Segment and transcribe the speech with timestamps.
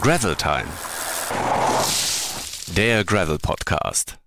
[0.00, 0.64] Gravel Time.
[2.76, 4.18] Der Gravel Podcast.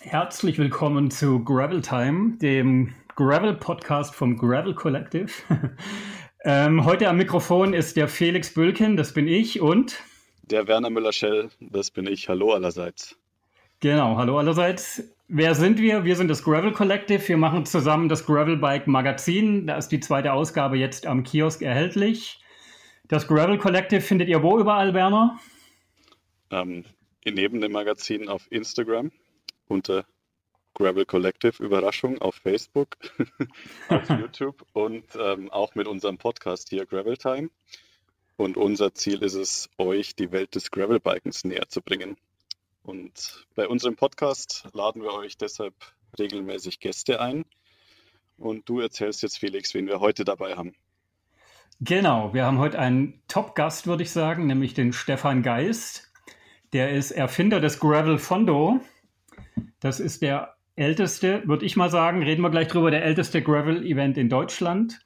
[0.00, 5.32] Herzlich willkommen zu Gravel Time, dem Gravel Podcast vom Gravel Collective.
[6.44, 9.98] ähm, heute am Mikrofon ist der Felix Bülken, das bin ich, und
[10.42, 12.28] der Werner Müller-Schell, das bin ich.
[12.28, 13.16] Hallo allerseits.
[13.80, 15.02] Genau, hallo allerseits.
[15.26, 16.04] Wer sind wir?
[16.04, 17.26] Wir sind das Gravel Collective.
[17.26, 19.66] Wir machen zusammen das Gravel Bike Magazin.
[19.66, 22.41] Da ist die zweite Ausgabe jetzt am Kiosk erhältlich.
[23.12, 25.38] Das Gravel Collective findet ihr wo überall, Werner?
[26.50, 26.86] Ähm,
[27.26, 29.12] neben dem Magazin auf Instagram
[29.68, 30.06] unter
[30.72, 32.96] Gravel Collective Überraschung auf Facebook,
[33.90, 37.50] auf YouTube und ähm, auch mit unserem Podcast hier Gravel Time.
[38.38, 42.16] Und unser Ziel ist es, euch die Welt des Gravelbikens näher zu bringen.
[42.82, 45.74] Und bei unserem Podcast laden wir euch deshalb
[46.18, 47.44] regelmäßig Gäste ein.
[48.38, 50.74] Und du erzählst jetzt, Felix, wen wir heute dabei haben.
[51.84, 56.12] Genau, wir haben heute einen Top-Gast, würde ich sagen, nämlich den Stefan Geist.
[56.72, 58.78] Der ist Erfinder des Gravel Fondo.
[59.80, 64.16] Das ist der älteste, würde ich mal sagen, reden wir gleich drüber, der älteste Gravel-Event
[64.16, 65.00] in Deutschland.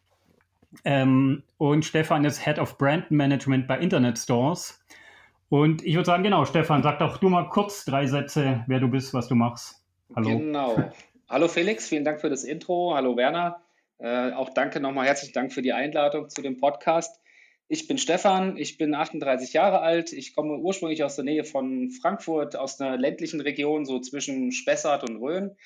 [0.85, 4.85] Ähm, und Stefan ist Head of Brand Management bei Internet Stores.
[5.49, 8.89] Und ich würde sagen, genau, Stefan, sag doch du mal kurz drei Sätze, wer du
[8.89, 9.83] bist, was du machst.
[10.15, 10.29] Hallo.
[10.29, 10.91] Genau.
[11.27, 12.93] Hallo Felix, vielen Dank für das Intro.
[12.95, 13.63] Hallo Werner.
[13.99, 17.21] Äh, auch danke nochmal, herzlichen Dank für die Einladung zu dem Podcast.
[17.69, 20.13] Ich bin Stefan, ich bin 38 Jahre alt.
[20.13, 25.09] Ich komme ursprünglich aus der Nähe von Frankfurt, aus einer ländlichen Region, so zwischen Spessart
[25.09, 25.57] und Rhön.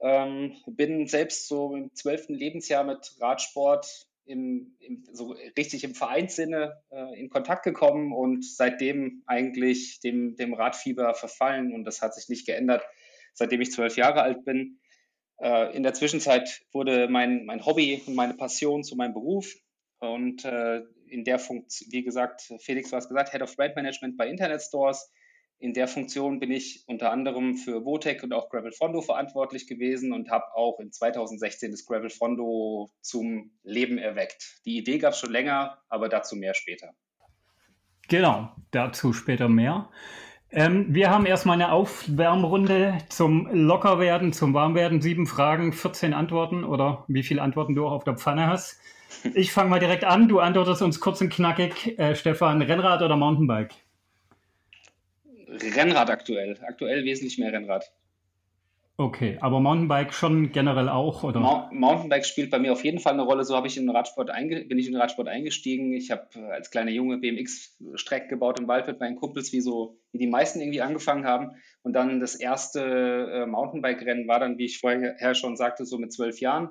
[0.00, 6.80] Ähm, bin selbst so im zwölften Lebensjahr mit Radsport im, im, so richtig im Vereinssinne
[6.90, 12.28] äh, in Kontakt gekommen und seitdem eigentlich dem, dem Radfieber verfallen und das hat sich
[12.28, 12.84] nicht geändert,
[13.32, 14.80] seitdem ich zwölf Jahre alt bin.
[15.40, 19.52] Äh, in der Zwischenzeit wurde mein, mein Hobby und meine Passion zu meinem Beruf
[20.00, 24.16] und äh, in der Funktion, wie gesagt, Felix, du hast gesagt, Head of Brand Management
[24.16, 25.10] bei Internet Stores
[25.60, 30.12] in der Funktion bin ich unter anderem für Votec und auch Gravel Fondo verantwortlich gewesen
[30.12, 34.60] und habe auch in 2016 das Gravel Fondo zum Leben erweckt.
[34.64, 36.92] Die Idee gab es schon länger, aber dazu mehr später.
[38.06, 39.90] Genau, dazu später mehr.
[40.50, 45.02] Ähm, wir haben erstmal eine Aufwärmrunde zum Lockerwerden, zum Warmwerden.
[45.02, 48.80] Sieben Fragen, 14 Antworten oder wie viele Antworten du auch auf der Pfanne hast.
[49.34, 50.28] Ich fange mal direkt an.
[50.28, 51.98] Du antwortest uns kurz und knackig.
[51.98, 53.74] Äh, Stefan, Rennrad oder Mountainbike?
[55.74, 56.58] Rennrad aktuell.
[56.62, 57.90] Aktuell wesentlich mehr Rennrad.
[59.00, 61.70] Okay, aber Mountainbike schon generell auch, oder?
[61.70, 63.44] Mountainbike spielt bei mir auf jeden Fall eine Rolle.
[63.44, 65.92] So habe ich in den Radsport bin ich in den Radsport eingestiegen.
[65.92, 70.00] Ich habe äh, als kleiner Junge BMX-Strecken gebaut im Wald mit meinen Kumpels, wie so
[70.10, 71.52] wie die meisten irgendwie angefangen haben.
[71.82, 76.12] Und dann das erste äh, Mountainbike-Rennen war dann, wie ich vorher schon sagte, so mit
[76.12, 76.70] zwölf Jahren.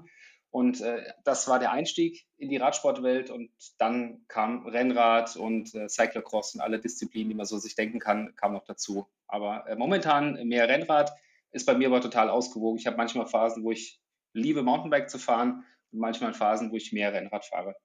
[0.50, 5.88] Und äh, das war der Einstieg in die Radsportwelt und dann kam Rennrad und äh,
[5.88, 9.08] Cyclocross und alle Disziplinen, die man so sich denken kann, kam noch dazu.
[9.28, 11.12] Aber äh, momentan mehr Rennrad
[11.52, 12.80] ist bei mir aber total ausgewogen.
[12.80, 14.00] Ich habe manchmal Phasen, wo ich
[14.34, 17.76] liebe, Mountainbike zu fahren und manchmal Phasen, wo ich mehr Rennrad fahre.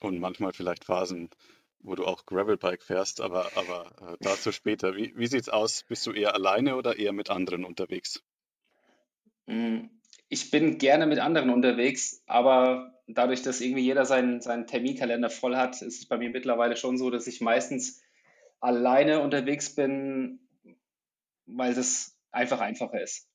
[0.00, 1.30] Und manchmal vielleicht Phasen,
[1.80, 4.96] wo du auch Gravelbike fährst, aber, aber äh, dazu später.
[4.96, 5.84] Wie, wie sieht es aus?
[5.84, 8.22] Bist du eher alleine oder eher mit anderen unterwegs?
[9.46, 9.88] Mm
[10.30, 15.56] ich bin gerne mit anderen unterwegs, aber dadurch, dass irgendwie jeder seinen, seinen Terminkalender voll
[15.56, 18.00] hat, ist es bei mir mittlerweile schon so, dass ich meistens
[18.60, 20.38] alleine unterwegs bin,
[21.56, 23.28] weil es einfach einfacher ist.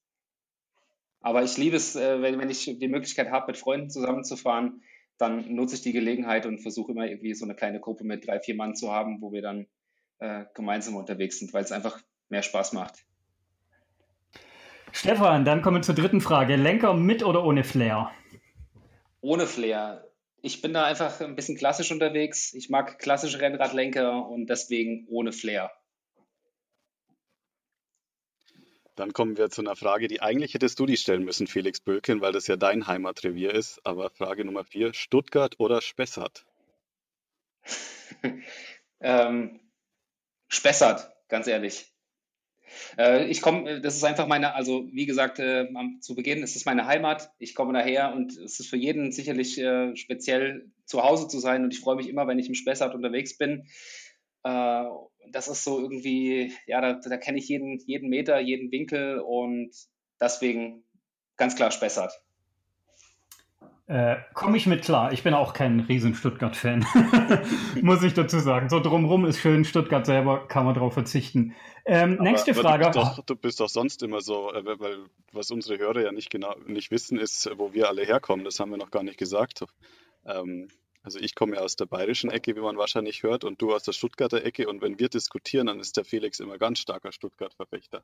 [1.21, 4.83] Aber ich liebe es, äh, wenn, wenn ich die Möglichkeit habe, mit Freunden zusammenzufahren,
[5.17, 8.39] dann nutze ich die Gelegenheit und versuche immer irgendwie so eine kleine Gruppe mit drei,
[8.39, 9.65] vier Mann zu haben, wo wir dann
[10.19, 11.99] äh, gemeinsam unterwegs sind, weil es einfach
[12.29, 13.05] mehr Spaß macht.
[14.91, 16.55] Stefan, dann kommen wir zur dritten Frage.
[16.55, 18.11] Lenker mit oder ohne Flair?
[19.21, 20.07] Ohne Flair.
[20.41, 22.53] Ich bin da einfach ein bisschen klassisch unterwegs.
[22.53, 25.71] Ich mag klassische Rennradlenker und deswegen ohne Flair.
[28.95, 32.21] Dann kommen wir zu einer Frage, die eigentlich hättest du die stellen müssen, Felix Bölken,
[32.21, 33.81] weil das ja dein Heimatrevier ist.
[33.83, 36.45] Aber Frage Nummer vier: Stuttgart oder Spessart?
[39.01, 39.59] ähm,
[40.47, 41.91] Spessart, ganz ehrlich.
[42.97, 45.67] Äh, ich komme, äh, das ist einfach meine, also wie gesagt, äh,
[46.01, 47.31] zu Beginn, es ist meine Heimat.
[47.39, 51.63] Ich komme daher und es ist für jeden sicherlich äh, speziell zu Hause zu sein
[51.63, 53.67] und ich freue mich immer, wenn ich im Spessart unterwegs bin.
[54.45, 54.85] Äh,
[55.31, 59.71] das ist so irgendwie, ja, da, da kenne ich jeden, jeden Meter, jeden Winkel und
[60.21, 60.83] deswegen
[61.35, 62.13] ganz klar Spessart.
[63.87, 65.13] Äh, Komme ich mit klar.
[65.13, 66.85] Ich bin auch kein riesen Stuttgart-Fan,
[67.81, 68.69] muss ich dazu sagen.
[68.69, 71.53] So drumrum ist schön, Stuttgart selber kann man darauf verzichten.
[71.85, 72.85] Ähm, nächste aber, Frage.
[72.85, 76.11] du, bist doch, du bist doch sonst immer so, äh, weil was unsere Hörer ja
[76.11, 78.43] nicht genau nicht wissen, ist, wo wir alle herkommen.
[78.43, 79.63] Das haben wir noch gar nicht gesagt.
[80.25, 80.67] Ähm,
[81.05, 83.83] Also ich komme ja aus der bayerischen Ecke, wie man wahrscheinlich hört, und du aus
[83.83, 84.67] der Stuttgarter Ecke.
[84.67, 88.03] Und wenn wir diskutieren, dann ist der Felix immer ganz starker Stuttgart-Verfechter.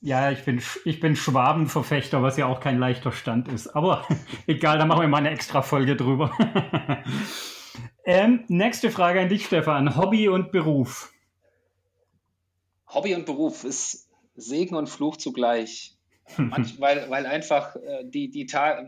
[0.00, 3.66] Ja, ich bin, ich bin Schwabenverfechter, was ja auch kein leichter Stand ist.
[3.68, 4.06] Aber
[4.46, 6.32] egal, da machen wir mal eine extra Folge drüber.
[8.04, 9.96] ähm, nächste Frage an dich, Stefan.
[9.96, 11.12] Hobby und Beruf.
[12.86, 15.96] Hobby und Beruf ist Segen und Fluch zugleich.
[16.36, 18.46] Manch, weil, weil einfach äh, die, die,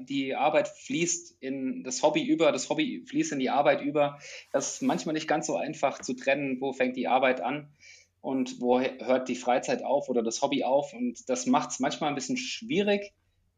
[0.09, 4.19] die Arbeit fließt in das Hobby über, das Hobby fließt in die Arbeit über.
[4.53, 7.69] Das ist manchmal nicht ganz so einfach zu trennen, wo fängt die Arbeit an
[8.21, 10.93] und wo hört die Freizeit auf oder das Hobby auf.
[10.93, 13.13] Und das macht es manchmal ein bisschen schwierig,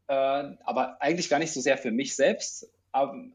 [0.07, 2.69] äh, aber eigentlich gar nicht so sehr für mich selbst,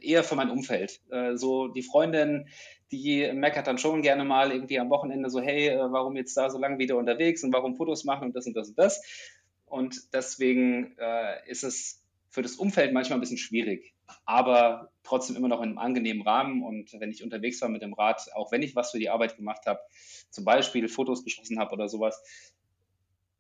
[0.01, 1.01] eher für mein Umfeld.
[1.11, 2.49] Äh, so die Freundin,
[2.91, 6.51] die meckert dann schon gerne mal irgendwie am Wochenende so, hey, äh, warum jetzt da
[6.51, 9.03] so lange wieder unterwegs und warum Fotos machen und das und das und das.
[9.71, 13.95] Und deswegen äh, ist es für das Umfeld manchmal ein bisschen schwierig,
[14.25, 16.63] aber trotzdem immer noch in einem angenehmen Rahmen.
[16.63, 19.37] Und wenn ich unterwegs war mit dem Rad, auch wenn ich was für die Arbeit
[19.37, 19.81] gemacht habe,
[20.31, 22.23] zum Beispiel Fotos geschossen habe oder sowas,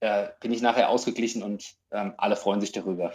[0.00, 3.12] äh, bin ich nachher ausgeglichen und ähm, alle freuen sich darüber.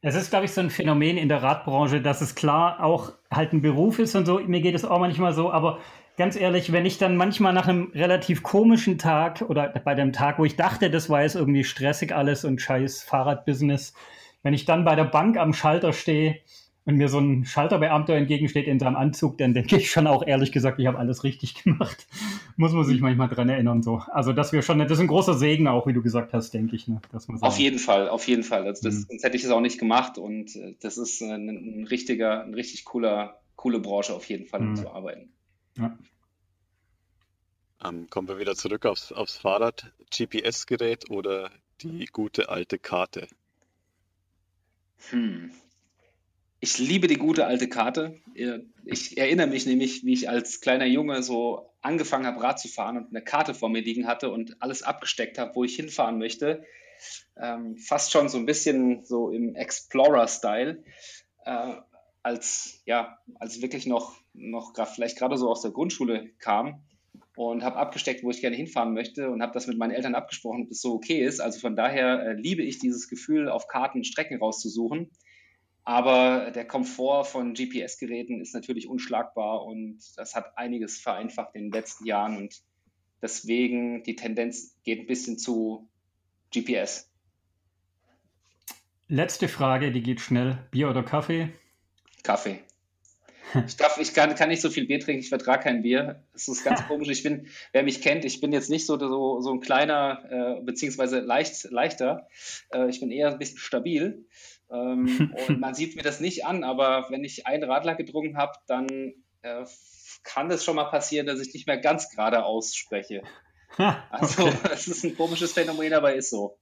[0.00, 3.52] Es ist, glaube ich, so ein Phänomen in der Radbranche, dass es klar auch halt
[3.52, 4.38] ein Beruf ist und so.
[4.38, 5.80] Mir geht es auch manchmal so, aber
[6.18, 10.38] ganz ehrlich, wenn ich dann manchmal nach einem relativ komischen Tag oder bei dem Tag,
[10.38, 13.94] wo ich dachte, das war jetzt irgendwie stressig alles und scheiß Fahrradbusiness,
[14.42, 16.40] wenn ich dann bei der Bank am Schalter stehe
[16.84, 20.52] und mir so ein Schalterbeamter entgegensteht in seinem Anzug, dann denke ich schon auch ehrlich
[20.52, 22.06] gesagt, ich habe alles richtig gemacht.
[22.56, 24.02] Muss man sich manchmal dran erinnern so.
[24.12, 26.74] Also das wäre schon, das ist ein großer Segen auch, wie du gesagt hast, denke
[26.74, 26.88] ich.
[26.88, 27.00] Ne?
[27.12, 28.66] Dass man auf jeden Fall, auf jeden Fall.
[28.66, 29.06] Also das, mhm.
[29.08, 32.54] Sonst hätte ich es auch nicht gemacht und äh, das ist ein, ein, richtiger, ein
[32.54, 34.76] richtig cooler, coole Branche auf jeden Fall, um mhm.
[34.76, 35.30] zu arbeiten.
[35.78, 35.98] Ja.
[37.84, 39.92] Ähm, kommen wir wieder zurück aufs, aufs Fahrrad.
[40.10, 43.28] GPS-Gerät oder die gute alte Karte?
[45.10, 45.52] Hm,
[46.60, 48.20] ich liebe die gute alte Karte.
[48.84, 52.96] Ich erinnere mich nämlich, wie ich als kleiner Junge so angefangen habe, Rad zu fahren
[52.96, 56.64] und eine Karte vor mir liegen hatte und alles abgesteckt habe, wo ich hinfahren möchte.
[57.36, 60.82] Ähm, fast schon so ein bisschen so im Explorer-Style.
[61.44, 61.74] Äh,
[62.24, 66.82] als, ja, als wirklich noch, noch grad, vielleicht gerade so aus der Grundschule kam
[67.36, 70.62] und habe abgesteckt, wo ich gerne hinfahren möchte und habe das mit meinen Eltern abgesprochen,
[70.62, 71.40] ob das so okay ist.
[71.40, 75.10] Also von daher äh, liebe ich dieses Gefühl, auf Karten Strecken rauszusuchen.
[75.84, 81.72] Aber der Komfort von GPS-Geräten ist natürlich unschlagbar und das hat einiges vereinfacht in den
[81.72, 82.60] letzten Jahren und
[83.22, 85.88] deswegen die Tendenz geht ein bisschen zu
[86.52, 87.10] GPS.
[89.06, 90.66] Letzte Frage, die geht schnell.
[90.70, 91.54] Bier oder Kaffee?
[92.22, 92.60] Kaffee.
[93.66, 96.22] Ich, darf, ich kann, kann nicht so viel Bier trinken, ich vertrage kein Bier.
[96.32, 97.08] Das ist ganz komisch.
[97.08, 100.62] Ich bin, wer mich kennt, ich bin jetzt nicht so, so, so ein kleiner, äh,
[100.62, 102.28] beziehungsweise leicht, leichter.
[102.72, 104.26] Äh, ich bin eher ein bisschen stabil.
[104.70, 108.52] Ähm, und man sieht mir das nicht an, aber wenn ich einen Radler getrunken habe,
[108.66, 108.88] dann
[109.42, 109.64] äh,
[110.22, 113.22] kann es schon mal passieren, dass ich nicht mehr ganz gerade ausspreche.
[114.10, 114.56] also, okay.
[114.72, 116.58] es ist ein komisches Phänomen, aber ist so.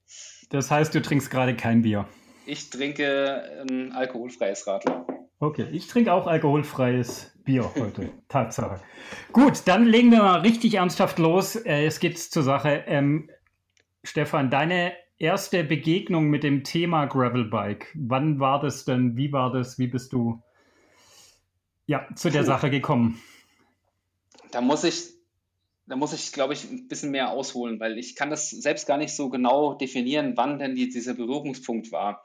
[0.49, 2.07] Das heißt, du trinkst gerade kein Bier?
[2.45, 5.05] Ich trinke ein alkoholfreies Radler.
[5.39, 8.09] Okay, ich trinke auch alkoholfreies Bier heute.
[8.27, 8.81] Tatsache.
[9.31, 11.55] Gut, dann legen wir mal richtig ernsthaft los.
[11.55, 12.83] Äh, es geht zur Sache.
[12.87, 13.29] Ähm,
[14.03, 19.15] Stefan, deine erste Begegnung mit dem Thema Gravelbike, wann war das denn?
[19.15, 19.77] Wie war das?
[19.77, 20.41] Wie bist du
[21.85, 22.45] ja, zu der Puh.
[22.47, 23.21] Sache gekommen?
[24.51, 25.09] Da muss ich,
[25.85, 28.97] da muss ich, glaube ich, ein bisschen mehr ausholen, weil ich kann das selbst gar
[28.97, 32.23] nicht so genau definieren, wann denn die, dieser Berührungspunkt war.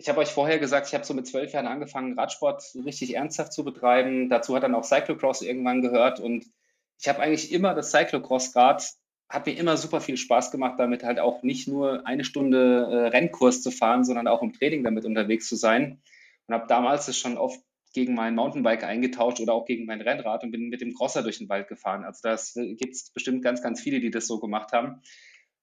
[0.00, 3.52] Ich habe euch vorher gesagt, ich habe so mit zwölf Jahren angefangen, Radsport richtig ernsthaft
[3.52, 4.30] zu betreiben.
[4.30, 6.46] Dazu hat dann auch Cyclocross irgendwann gehört und
[6.98, 8.94] ich habe eigentlich immer das Cyclocross-Rad
[9.28, 13.08] hat mir immer super viel Spaß gemacht, damit halt auch nicht nur eine Stunde äh,
[13.08, 16.00] Rennkurs zu fahren, sondern auch im Training damit unterwegs zu sein.
[16.46, 17.60] Und habe damals das schon oft
[17.92, 21.38] gegen mein Mountainbike eingetauscht oder auch gegen mein Rennrad und bin mit dem Crosser durch
[21.38, 22.04] den Wald gefahren.
[22.04, 25.02] Also das gibt es bestimmt ganz, ganz viele, die das so gemacht haben.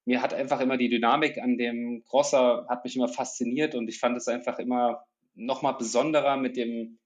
[0.08, 4.00] Mir hat einfach immer die Dynamik an dem Crosser, hat mich immer fasziniert und ich
[4.00, 6.98] fand es einfach immer nochmal besonderer mit dem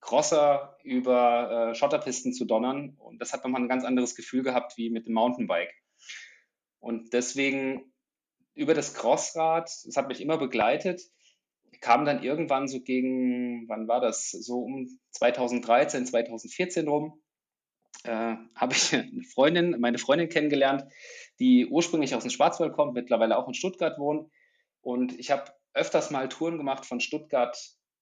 [0.00, 2.96] Crosser über äh, Schotterpisten zu donnern.
[3.00, 5.74] Und das hat nochmal ein ganz anderes Gefühl gehabt wie mit dem Mountainbike.
[6.80, 7.92] Und deswegen
[8.54, 11.02] über das Crossrad, das hat mich immer begleitet,
[11.82, 17.20] kam dann irgendwann so gegen, wann war das, so um 2013, 2014 rum,
[18.04, 20.84] äh, habe ich eine Freundin, meine Freundin kennengelernt,
[21.40, 24.30] die ursprünglich aus dem Schwarzwald kommt, mittlerweile auch in Stuttgart wohnt.
[24.80, 27.56] Und ich habe öfters mal Touren gemacht von Stuttgart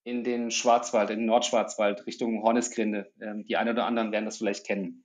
[0.04, 3.12] in den Schwarzwald, in den Nordschwarzwald Richtung Hornisgrinde.
[3.20, 5.04] Ähm, die einen oder anderen werden das vielleicht kennen.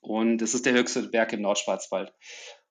[0.00, 2.12] Und es ist der höchste Berg im Nordschwarzwald.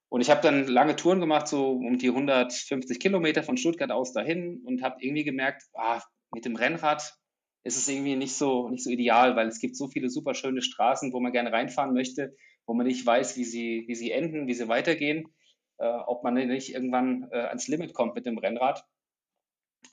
[0.09, 4.11] Und ich habe dann lange Touren gemacht, so um die 150 Kilometer von Stuttgart aus
[4.11, 6.01] dahin und habe irgendwie gemerkt, ah,
[6.33, 7.17] mit dem Rennrad
[7.63, 10.61] ist es irgendwie nicht so, nicht so ideal, weil es gibt so viele super schöne
[10.61, 12.35] Straßen, wo man gerne reinfahren möchte,
[12.71, 15.27] wo man nicht weiß, wie sie, wie sie enden, wie sie weitergehen,
[15.77, 18.85] äh, ob man nicht irgendwann äh, ans Limit kommt mit dem Rennrad.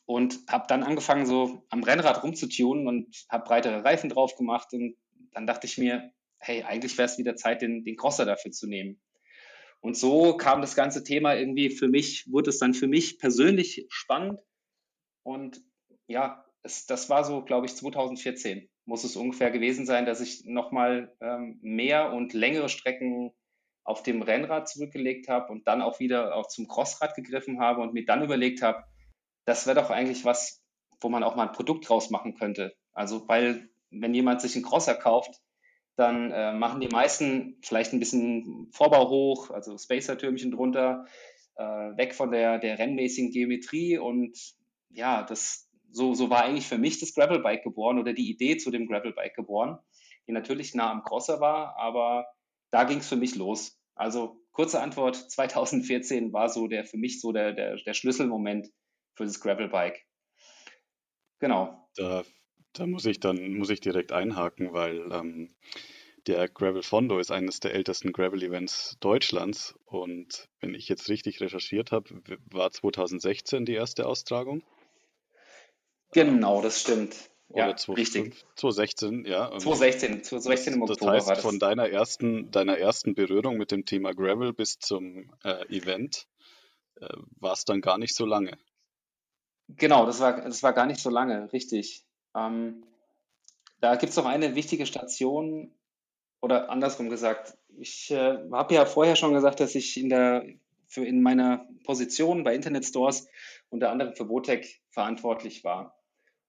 [0.07, 4.73] Und habe dann angefangen, so am Rennrad rumzutunen und habe breitere Reifen drauf gemacht.
[4.75, 4.95] Und
[5.33, 8.69] dann dachte ich mir, hey, eigentlich wäre es wieder Zeit, den, den Crosser dafür zu
[8.69, 9.01] nehmen.
[9.81, 13.87] Und so kam das ganze Thema irgendwie für mich, wurde es dann für mich persönlich
[13.89, 14.41] spannend.
[15.25, 15.61] Und
[16.07, 20.47] ja, es, das war so, glaube ich, 2014 muss es ungefähr gewesen sein, dass ich
[20.47, 23.33] nochmal ähm, mehr und längere Strecken
[23.85, 27.93] auf dem Rennrad zurückgelegt habe und dann auch wieder auch zum Crossrad gegriffen habe und
[27.93, 28.85] mir dann überlegt habe,
[29.45, 30.63] das wäre doch eigentlich was,
[31.03, 32.75] wo man auch mal ein Produkt draus machen könnte.
[32.95, 35.39] Also, weil wenn jemand sich einen Crosser kauft,
[35.97, 41.05] dann äh, machen die meisten vielleicht ein bisschen Vorbau hoch, also Spacer-Türmchen drunter,
[41.57, 44.39] äh, weg von der, der rennmäßigen Geometrie und
[44.89, 48.71] ja, das, so, so war eigentlich für mich das Gravelbike geboren oder die Idee zu
[48.71, 49.79] dem Gravelbike geboren,
[50.27, 52.27] die natürlich nah am Crosser war, aber
[52.71, 53.79] da ging es für mich los.
[53.95, 58.69] Also kurze Antwort, 2014 war so der für mich so der, der, der Schlüsselmoment
[59.17, 60.05] für das Gravelbike.
[61.41, 61.89] Genau.
[61.97, 62.25] Da
[62.79, 65.55] da muss ich dann muss ich direkt einhaken, weil ähm,
[66.27, 71.91] der Gravel Fondo ist eines der ältesten Gravel-Events Deutschlands und wenn ich jetzt richtig recherchiert
[71.91, 74.63] habe, war 2016 die erste Austragung.
[76.13, 77.15] Genau, das stimmt.
[77.51, 78.47] Oder ja, 20, richtig.
[78.57, 79.49] 2016, ja.
[79.51, 81.45] 2016, 2016 im Oktober das heißt, war das.
[81.45, 86.27] von deiner ersten, deiner ersten Berührung mit dem Thema Gravel bis zum äh, Event
[87.01, 88.59] äh, war es dann gar nicht so lange.
[89.69, 92.05] Genau, das war, das war gar nicht so lange, richtig.
[92.35, 92.85] Ähm,
[93.81, 95.73] da gibt es noch eine wichtige Station,
[96.41, 100.47] oder andersrum gesagt, ich äh, habe ja vorher schon gesagt, dass ich in der
[100.87, 103.29] für in meiner Position bei Internet Stores
[103.69, 105.98] unter anderem für Votec verantwortlich war.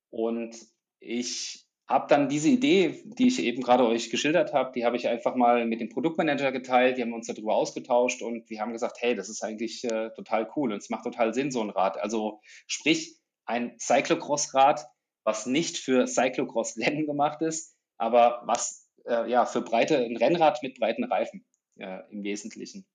[0.10, 0.56] Und
[1.00, 5.08] ich habe dann diese Idee, die ich eben gerade euch geschildert habe, die habe ich
[5.08, 8.98] einfach mal mit dem Produktmanager geteilt, die haben uns darüber ausgetauscht und wir haben gesagt,
[9.00, 11.98] hey, das ist eigentlich äh, total cool und es macht total Sinn, so ein Rad.
[11.98, 14.86] Also sprich, ein Cyclocross-Rad,
[15.24, 20.80] was nicht für Cyclocross-Rennen gemacht ist, aber was äh, ja für breite, ein Rennrad mit
[20.80, 21.44] breiten Reifen
[21.80, 22.86] äh, im Wesentlichen.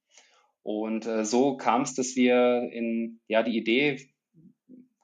[0.62, 4.13] Und äh, so kam es, dass wir in ja die Idee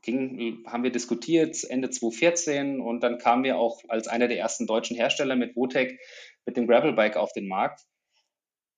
[0.03, 4.67] ging, haben wir diskutiert Ende 2014 und dann kamen wir auch als einer der ersten
[4.67, 6.01] deutschen Hersteller mit Votec
[6.47, 7.83] mit dem Gravelbike auf den Markt.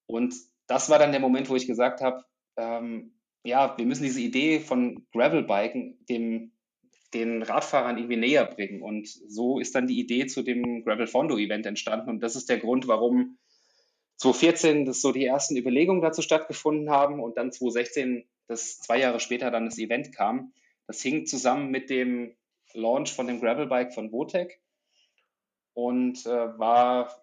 [0.06, 0.34] Und
[0.66, 2.24] das war dann der Moment, wo ich gesagt habe,
[2.56, 3.14] ähm,
[3.44, 6.52] ja, wir müssen diese Idee von Gravelbiken dem
[7.14, 8.82] den Radfahrern irgendwie näher bringen.
[8.82, 12.08] Und so ist dann die Idee zu dem Gravel Fondo Event entstanden.
[12.08, 13.38] Und das ist der Grund, warum
[14.16, 19.20] 2014 das so die ersten Überlegungen dazu stattgefunden haben und dann 2016, das zwei Jahre
[19.20, 20.52] später dann das Event kam.
[20.86, 22.36] Das hing zusammen mit dem
[22.74, 24.60] Launch von dem Gravelbike von Votec
[25.74, 27.22] und äh, war,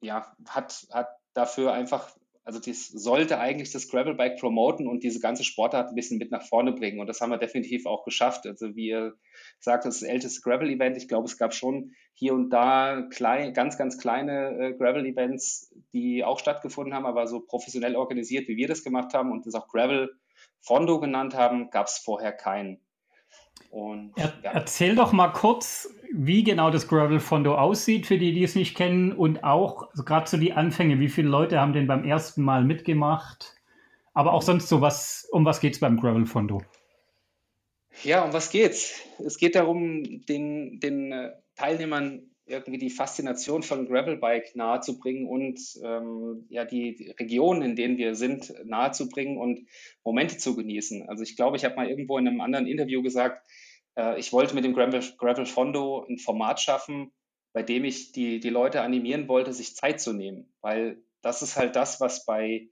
[0.00, 2.14] ja, hat, hat dafür einfach
[2.50, 6.42] also das sollte eigentlich das Gravelbike promoten und diese ganze Sportart ein bisschen mit nach
[6.42, 6.98] vorne bringen.
[6.98, 8.46] Und das haben wir definitiv auch geschafft.
[8.46, 9.14] Also wie ihr
[9.60, 10.96] sagt, das ist das älteste Gravel-Event.
[10.96, 16.24] Ich glaube, es gab schon hier und da klein, ganz, ganz kleine äh, Gravel-Events, die
[16.24, 19.68] auch stattgefunden haben, aber so professionell organisiert, wie wir das gemacht haben und das auch
[19.68, 20.18] Gravel
[20.60, 22.80] Fondo genannt haben, gab es vorher keinen.
[23.70, 24.52] Und, er, ja.
[24.52, 28.76] Erzähl doch mal kurz, wie genau das Gravel Fondo aussieht, für die, die es nicht
[28.76, 30.98] kennen, und auch also gerade so die Anfänge.
[30.98, 33.56] Wie viele Leute haben denn beim ersten Mal mitgemacht?
[34.12, 36.62] Aber auch sonst so, was, um was geht es beim Gravel Fondo?
[38.02, 39.00] Ja, um was geht's?
[39.24, 46.46] Es geht darum, den, den äh, Teilnehmern irgendwie die Faszination von Gravelbike nahezubringen und ähm,
[46.48, 49.66] ja die Regionen, in denen wir sind, nahezubringen und
[50.04, 51.08] Momente zu genießen.
[51.08, 53.46] Also ich glaube, ich habe mal irgendwo in einem anderen Interview gesagt,
[53.96, 57.12] äh, ich wollte mit dem Gravel, Gravel Fondo ein Format schaffen,
[57.52, 61.56] bei dem ich die, die Leute animieren wollte, sich Zeit zu nehmen, weil das ist
[61.56, 62.68] halt das, was bei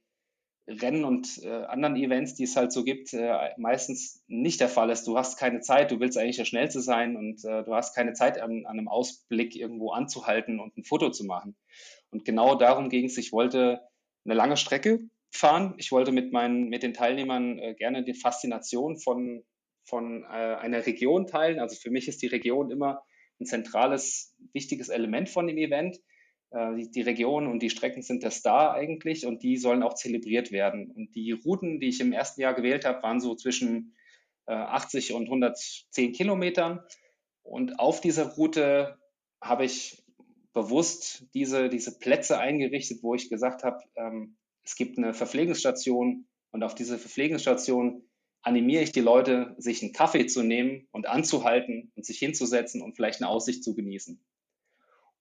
[0.69, 4.91] Rennen und äh, anderen Events, die es halt so gibt, äh, meistens nicht der Fall
[4.91, 5.07] ist.
[5.07, 8.13] Du hast keine Zeit, du willst eigentlich der Schnellste sein und äh, du hast keine
[8.13, 11.57] Zeit, an, an, einem Ausblick irgendwo anzuhalten und ein Foto zu machen.
[12.11, 13.17] Und genau darum ging es.
[13.17, 13.81] Ich wollte
[14.25, 15.75] eine lange Strecke fahren.
[15.79, 19.45] Ich wollte mit, meinen, mit den Teilnehmern äh, gerne die Faszination von,
[19.87, 21.61] von äh, einer Region teilen.
[21.61, 23.03] Also für mich ist die Region immer
[23.41, 25.99] ein zentrales, wichtiges Element von dem Event
[26.51, 30.51] die, die Region und die Strecken sind der Star eigentlich und die sollen auch zelebriert
[30.51, 30.91] werden.
[30.91, 33.95] Und die Routen, die ich im ersten Jahr gewählt habe, waren so zwischen
[34.47, 36.81] 80 äh, und 110 Kilometern.
[37.43, 38.99] Und auf dieser Route
[39.41, 40.03] habe ich
[40.53, 46.63] bewusst diese, diese Plätze eingerichtet, wo ich gesagt habe, ähm, es gibt eine Verpflegungsstation und
[46.63, 48.03] auf diese Verpflegungsstation
[48.43, 52.97] animiere ich die Leute, sich einen Kaffee zu nehmen und anzuhalten und sich hinzusetzen und
[52.97, 54.23] vielleicht eine Aussicht zu genießen.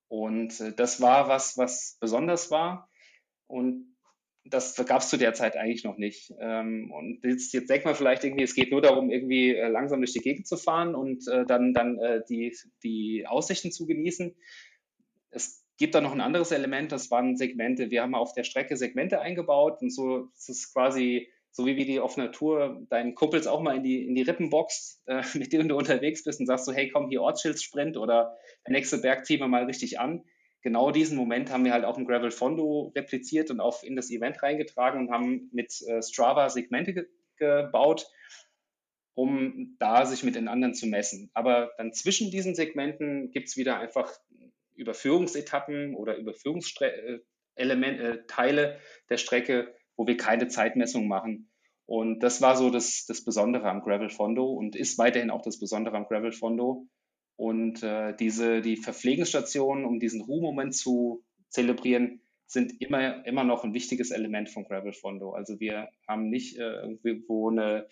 [0.08, 2.90] Und äh, das war was, was besonders war.
[3.48, 3.96] Und
[4.50, 6.34] das gab es zu der Zeit eigentlich noch nicht.
[6.40, 10.00] Ähm, und jetzt, jetzt denkt man vielleicht irgendwie, es geht nur darum, irgendwie äh, langsam
[10.00, 14.36] durch die Gegend zu fahren und äh, dann, dann äh, die, die Aussichten zu genießen.
[15.30, 17.92] Es gibt da noch ein anderes Element, das waren Segmente.
[17.92, 21.86] Wir haben auf der Strecke Segmente eingebaut und so ist es quasi so wie wir
[21.86, 25.52] die auf Tour deinen Kumpels auch mal in die, in die Rippen boxt, äh, mit
[25.52, 28.38] denen du unterwegs bist und sagst so, hey, komm, hier Ortsschild-Sprint oder
[28.68, 30.24] der nächste Berg ziehen wir mal richtig an.
[30.62, 34.12] Genau diesen Moment haben wir halt auch im Gravel Fondo repliziert und auch in das
[34.12, 37.06] Event reingetragen und haben mit äh, Strava Segmente ge
[37.40, 38.08] gebaut,
[39.16, 41.32] um da sich mit den anderen zu messen.
[41.34, 44.12] Aber dann zwischen diesen Segmenten gibt es wieder einfach
[44.76, 47.22] Überführungsetappen oder Überführungsteile
[47.56, 48.78] äh, äh,
[49.10, 51.50] der Strecke, wo wir keine Zeitmessung machen.
[51.86, 55.60] Und das war so das, das Besondere am Gravel Fondo und ist weiterhin auch das
[55.60, 56.88] Besondere am Gravel Fondo.
[57.36, 63.74] Und äh, diese, die Verpflegungsstationen, um diesen Ruhmoment zu zelebrieren, sind immer, immer noch ein
[63.74, 65.32] wichtiges Element von Gravel Fondo.
[65.32, 67.88] Also wir haben nicht äh, irgendwo eine,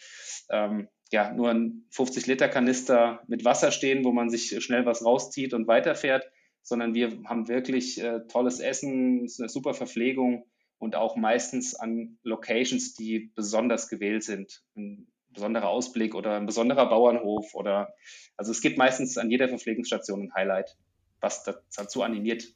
[0.50, 5.68] ähm, ja, nur ein 50-Liter-Kanister mit Wasser stehen, wo man sich schnell was rauszieht und
[5.68, 6.30] weiterfährt,
[6.62, 10.46] sondern wir haben wirklich äh, tolles Essen, eine super Verpflegung
[10.78, 14.64] und auch meistens an Locations, die besonders gewählt sind.
[14.76, 17.94] Ein besonderer Ausblick oder ein besonderer Bauernhof oder
[18.38, 20.78] also es gibt meistens an jeder Verpflegungsstation ein Highlight,
[21.22, 22.54] was dazu animiert,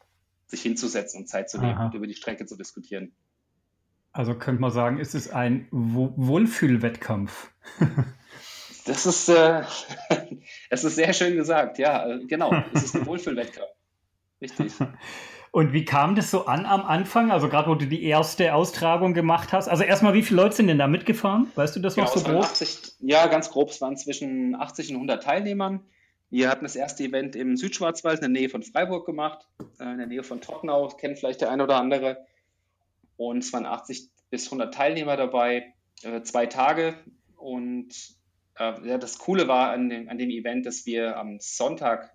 [0.48, 1.86] sich hinzusetzen und Zeit zu nehmen Aha.
[1.88, 3.14] und über die Strecke zu diskutieren.
[4.12, 7.52] Also könnte man sagen, ist es ein Wohlfühlwettkampf?
[8.86, 9.64] das ist, äh,
[10.70, 12.52] es ist sehr schön gesagt, ja, äh, genau.
[12.74, 13.70] Es ist ein Wohlfühlwettkampf.
[14.42, 14.74] Richtig.
[15.52, 17.32] Und wie kam das so an am Anfang?
[17.32, 19.68] Also gerade wo du die erste Austragung gemacht hast.
[19.68, 21.52] Also erstmal, wie viele Leute sind denn da mitgefahren?
[21.56, 22.44] Weißt du das noch ja, so grob?
[22.44, 23.70] 80, ja, ganz grob.
[23.70, 25.82] Es waren zwischen 80 und 100 Teilnehmern.
[26.30, 29.48] Wir hatten das erste Event im Südschwarzwald in der Nähe von Freiburg gemacht,
[29.80, 32.26] äh, in der Nähe von Tottenau, kennt vielleicht der eine oder andere.
[33.18, 36.96] Und es waren 80 bis 100 Teilnehmer dabei, äh, zwei Tage.
[37.36, 37.96] Und
[38.60, 42.14] äh, ja, das Coole war an dem, an dem Event, dass wir am Sonntag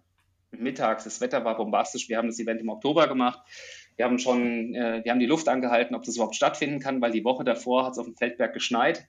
[0.61, 2.09] mittags, das Wetter war bombastisch.
[2.09, 3.41] Wir haben das Event im Oktober gemacht.
[3.97, 7.13] Wir haben schon, äh, wir haben die Luft angehalten, ob das überhaupt stattfinden kann, weil
[7.13, 9.07] die Woche davor hat es auf dem Feldberg geschneit.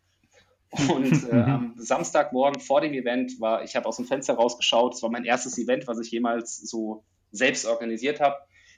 [0.89, 5.03] Und äh, am Samstagmorgen vor dem Event war, ich habe aus dem Fenster rausgeschaut, es
[5.03, 8.37] war mein erstes Event, was ich jemals so selbst organisiert habe.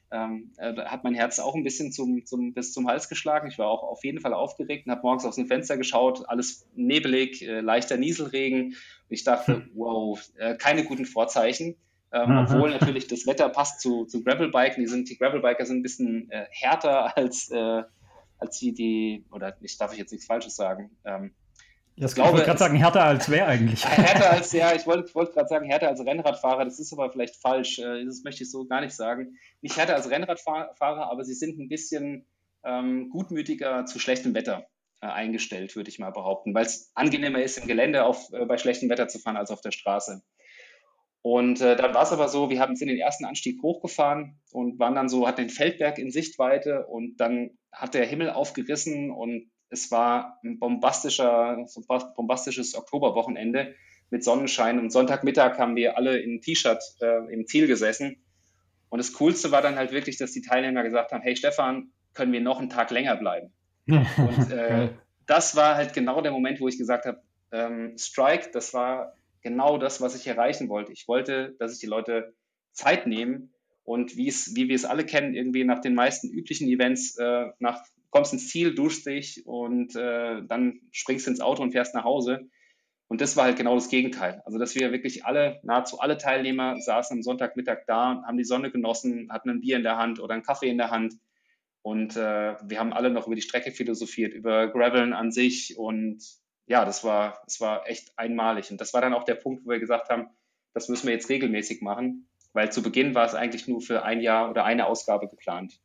[0.09, 3.49] Ähm, äh, hat mein Herz auch ein bisschen zum, zum, bis zum Hals geschlagen.
[3.49, 6.65] Ich war auch auf jeden Fall aufgeregt und habe morgens aus dem Fenster geschaut, alles
[6.75, 8.67] nebelig, äh, leichter Nieselregen.
[8.67, 8.75] Und
[9.09, 11.75] ich dachte, wow, äh, keine guten Vorzeichen.
[12.11, 14.81] Ähm, obwohl natürlich das Wetter passt zu, zu Gravelbiken.
[14.81, 17.83] Die, sind, die Gravelbiker sind ein bisschen äh, härter als, äh,
[18.39, 20.91] als die, die, oder ich darf ich jetzt nichts Falsches sagen.
[21.03, 21.33] Ähm,
[21.99, 23.83] das ich wollte gerade sagen, härter als wer eigentlich?
[23.85, 27.35] Härter als, ja, ich wollte wollt gerade sagen, härter als Rennradfahrer, das ist aber vielleicht
[27.35, 29.35] falsch, äh, das möchte ich so gar nicht sagen.
[29.61, 32.27] Nicht härter als Rennradfahrer, aber sie sind ein bisschen
[32.63, 34.67] ähm, gutmütiger zu schlechtem Wetter
[35.01, 38.59] äh, eingestellt, würde ich mal behaupten, weil es angenehmer ist, im Gelände auf, äh, bei
[38.59, 40.21] schlechtem Wetter zu fahren als auf der Straße.
[41.21, 44.79] Und äh, dann war es aber so, wir haben in den ersten Anstieg hochgefahren und
[44.79, 49.49] waren dann so, hatten den Feldberg in Sichtweite und dann hat der Himmel aufgerissen und
[49.69, 53.75] es war ein bombastischer, so ein bombastisches Oktoberwochenende
[54.09, 54.79] mit Sonnenschein.
[54.79, 58.23] Und Sonntagmittag haben wir alle in T-Shirt äh, im Ziel gesessen.
[58.89, 62.31] Und das Coolste war dann halt wirklich, dass die Teilnehmer gesagt haben, hey Stefan, können
[62.31, 63.51] wir noch einen Tag länger bleiben?
[63.87, 64.89] und äh,
[65.25, 69.77] das war halt genau der Moment, wo ich gesagt habe, ähm, Strike, das war genau
[69.77, 70.91] das, was ich erreichen wollte.
[70.91, 72.33] Ich wollte, dass sich die Leute
[72.71, 76.67] Zeit nehmen und wie es, wie wir es alle kennen, irgendwie nach den meisten üblichen
[76.67, 81.71] Events, äh, nach, kommst ins Ziel, duschst dich und äh, dann springst ins Auto und
[81.71, 82.49] fährst nach Hause.
[83.07, 84.41] Und das war halt genau das Gegenteil.
[84.45, 88.71] Also, dass wir wirklich alle, nahezu alle Teilnehmer saßen am Sonntagmittag da, haben die Sonne
[88.71, 91.13] genossen, hatten ein Bier in der Hand oder einen Kaffee in der Hand.
[91.81, 96.21] Und äh, wir haben alle noch über die Strecke philosophiert, über Graveln an sich und
[96.67, 98.71] ja, das war, das war echt einmalig.
[98.71, 100.27] Und das war dann auch der Punkt, wo wir gesagt haben,
[100.73, 104.21] das müssen wir jetzt regelmäßig machen, weil zu Beginn war es eigentlich nur für ein
[104.21, 105.79] Jahr oder eine Ausgabe geplant.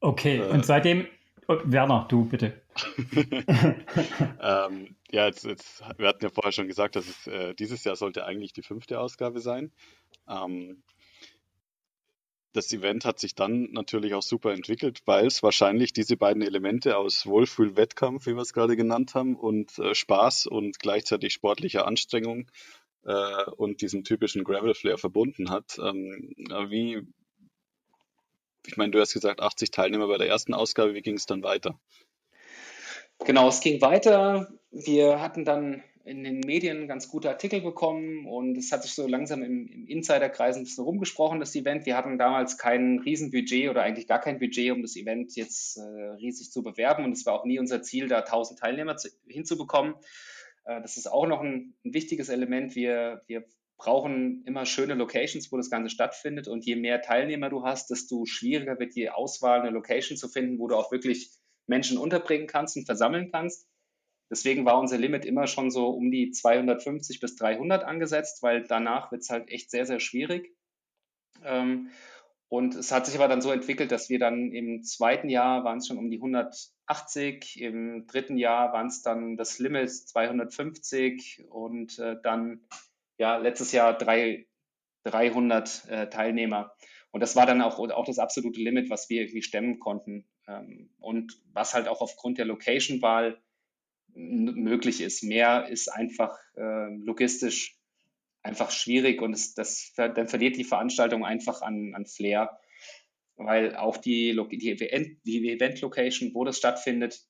[0.00, 1.06] Okay, äh, und seitdem,
[1.46, 2.60] oh, Werner, du bitte.
[4.40, 7.96] ähm, ja, jetzt, jetzt, wir hatten ja vorher schon gesagt, dass es äh, dieses Jahr
[7.96, 9.70] sollte eigentlich die fünfte Ausgabe sein.
[10.28, 10.82] Ähm,
[12.52, 16.96] das Event hat sich dann natürlich auch super entwickelt, weil es wahrscheinlich diese beiden Elemente
[16.96, 22.50] aus Wohlfühl-Wettkampf, wie wir es gerade genannt haben, und äh, Spaß und gleichzeitig sportlicher Anstrengung
[23.04, 25.78] äh, und diesem typischen Gravel-Flair verbunden hat.
[25.78, 26.34] Ähm,
[26.68, 27.02] wie,
[28.66, 31.42] ich meine, du hast gesagt, 80 Teilnehmer bei der ersten Ausgabe, wie ging es dann
[31.42, 31.78] weiter?
[33.18, 38.58] Genau, es ging weiter wir hatten dann in den Medien ganz gute Artikel bekommen und
[38.58, 41.86] es hat sich so langsam im, im Insiderkreis ein bisschen rumgesprochen, das Event.
[41.86, 45.82] Wir hatten damals kein Riesenbudget oder eigentlich gar kein Budget, um das Event jetzt äh,
[45.82, 49.94] riesig zu bewerben und es war auch nie unser Ziel, da 1000 Teilnehmer zu, hinzubekommen.
[50.64, 52.74] Äh, das ist auch noch ein, ein wichtiges Element.
[52.74, 53.44] Wir, wir
[53.78, 58.26] brauchen immer schöne Locations, wo das Ganze stattfindet und je mehr Teilnehmer du hast, desto
[58.26, 61.30] schwieriger wird die Auswahl, eine Location zu finden, wo du auch wirklich
[61.68, 63.69] Menschen unterbringen kannst und versammeln kannst.
[64.30, 69.10] Deswegen war unser Limit immer schon so um die 250 bis 300 angesetzt, weil danach
[69.10, 70.54] wird es halt echt sehr, sehr schwierig.
[71.44, 71.90] Ähm,
[72.48, 75.78] und es hat sich aber dann so entwickelt, dass wir dann im zweiten Jahr waren
[75.78, 81.98] es schon um die 180, im dritten Jahr waren es dann das Limit 250 und
[81.98, 82.60] äh, dann
[83.18, 84.46] ja letztes Jahr drei,
[85.04, 86.74] 300 äh, Teilnehmer.
[87.12, 90.26] Und das war dann auch, auch das absolute Limit, was wir irgendwie stemmen konnten.
[90.46, 93.40] Ähm, und was halt auch aufgrund der Location-Wahl
[94.14, 95.22] möglich ist.
[95.22, 97.76] Mehr ist einfach äh, logistisch
[98.42, 102.58] einfach schwierig und es, das, dann verliert die Veranstaltung einfach an, an Flair,
[103.36, 107.20] weil auch die, die, Event, die Event-Location, wo das stattfindet,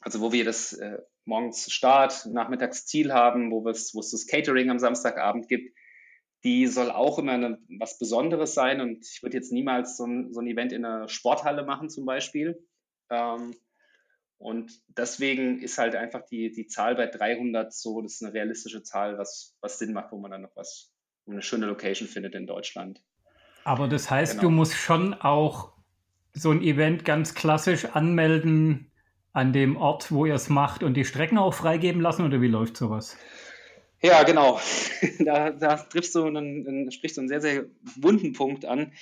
[0.00, 4.70] also wo wir das äh, morgens Start, nachmittags Ziel haben, wo, wo es das Catering
[4.70, 5.76] am Samstagabend gibt,
[6.44, 10.32] die soll auch immer eine, was Besonderes sein und ich würde jetzt niemals so ein,
[10.32, 12.66] so ein Event in einer Sporthalle machen zum Beispiel.
[13.10, 13.54] Ähm,
[14.42, 18.82] und deswegen ist halt einfach die, die Zahl bei 300 so, das ist eine realistische
[18.82, 20.92] Zahl, was, was Sinn macht, wo man dann noch was,
[21.28, 23.00] eine schöne Location findet in Deutschland.
[23.64, 24.42] Aber das heißt, genau.
[24.42, 25.72] du musst schon auch
[26.32, 28.90] so ein Event ganz klassisch anmelden
[29.32, 32.48] an dem Ort, wo ihr es macht und die Strecken auch freigeben lassen oder wie
[32.48, 33.16] läuft sowas?
[34.02, 34.60] Ja, genau.
[35.18, 37.64] Da, da triffst du einen, sprichst du einen sehr, sehr
[37.96, 38.92] wunden Punkt an.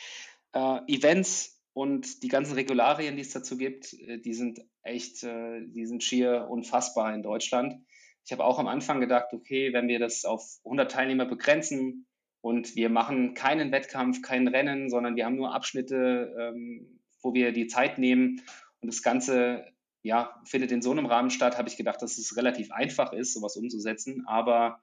[0.53, 5.63] Äh, Events und die ganzen Regularien, die es dazu gibt, äh, die sind echt, äh,
[5.67, 7.75] die sind schier unfassbar in Deutschland.
[8.23, 12.07] Ich habe auch am Anfang gedacht, okay, wenn wir das auf 100 Teilnehmer begrenzen
[12.43, 17.51] und wir machen keinen Wettkampf, kein Rennen, sondern wir haben nur Abschnitte, ähm, wo wir
[17.53, 18.43] die Zeit nehmen
[18.83, 19.65] und das Ganze
[20.03, 23.33] ja, findet in so einem Rahmen statt, habe ich gedacht, dass es relativ einfach ist,
[23.33, 24.25] sowas umzusetzen.
[24.27, 24.83] Aber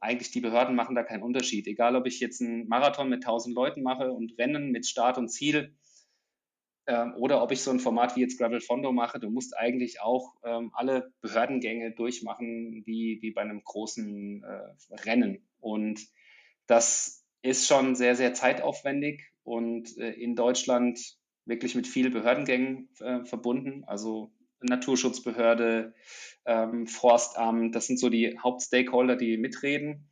[0.00, 1.68] eigentlich die Behörden machen da keinen Unterschied.
[1.68, 5.28] Egal, ob ich jetzt einen Marathon mit 1000 Leuten mache und Rennen mit Start und
[5.28, 5.76] Ziel,
[6.86, 10.00] ähm, oder ob ich so ein Format wie jetzt Gravel Fondo mache, du musst eigentlich
[10.00, 15.46] auch ähm, alle Behördengänge durchmachen, wie, wie bei einem großen äh, Rennen.
[15.60, 16.00] Und
[16.66, 20.98] das ist schon sehr, sehr zeitaufwendig und äh, in Deutschland
[21.46, 23.84] wirklich mit vielen Behördengängen äh, verbunden.
[23.86, 25.94] Also Naturschutzbehörde,
[26.46, 30.08] ähm, Forstamt, das sind so die Hauptstakeholder, die mitreden.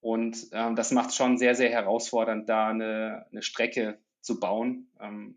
[0.00, 4.88] Und ähm, das macht schon sehr, sehr herausfordernd, da eine, eine Strecke zu bauen.
[5.00, 5.36] Ähm,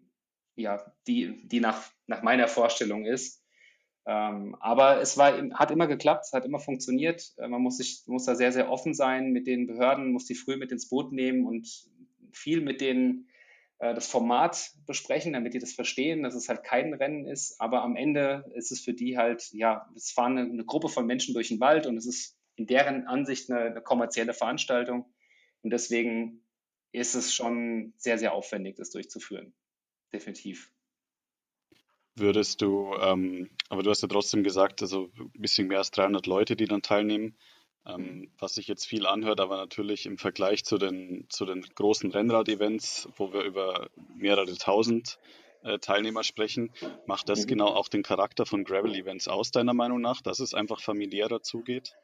[0.55, 3.43] ja, die, die nach, nach meiner Vorstellung ist.
[4.07, 7.33] Ähm, aber es war, hat immer geklappt, es hat immer funktioniert.
[7.37, 10.35] Äh, man muss, sich, muss da sehr, sehr offen sein mit den Behörden, muss die
[10.35, 11.67] früh mit ins Boot nehmen und
[12.31, 13.27] viel mit denen
[13.79, 17.59] äh, das Format besprechen, damit die das verstehen, dass es halt kein Rennen ist.
[17.59, 21.07] Aber am Ende ist es für die halt, ja, es fahren eine, eine Gruppe von
[21.07, 25.11] Menschen durch den Wald und es ist in deren Ansicht eine, eine kommerzielle Veranstaltung.
[25.63, 26.45] Und deswegen
[26.91, 29.55] ist es schon sehr, sehr aufwendig, das durchzuführen
[30.13, 30.71] definitiv.
[32.15, 36.25] Würdest du, ähm, aber du hast ja trotzdem gesagt, also ein bisschen mehr als 300
[36.27, 37.35] Leute, die dann teilnehmen,
[37.85, 42.09] ähm, was sich jetzt viel anhört, aber natürlich im Vergleich zu den, zu den großen
[42.11, 45.19] Rennrad-Events, wo wir über mehrere tausend
[45.63, 46.71] äh, Teilnehmer sprechen,
[47.05, 47.47] macht das mhm.
[47.47, 51.95] genau auch den Charakter von Gravel-Events aus, deiner Meinung nach, dass es einfach familiärer zugeht?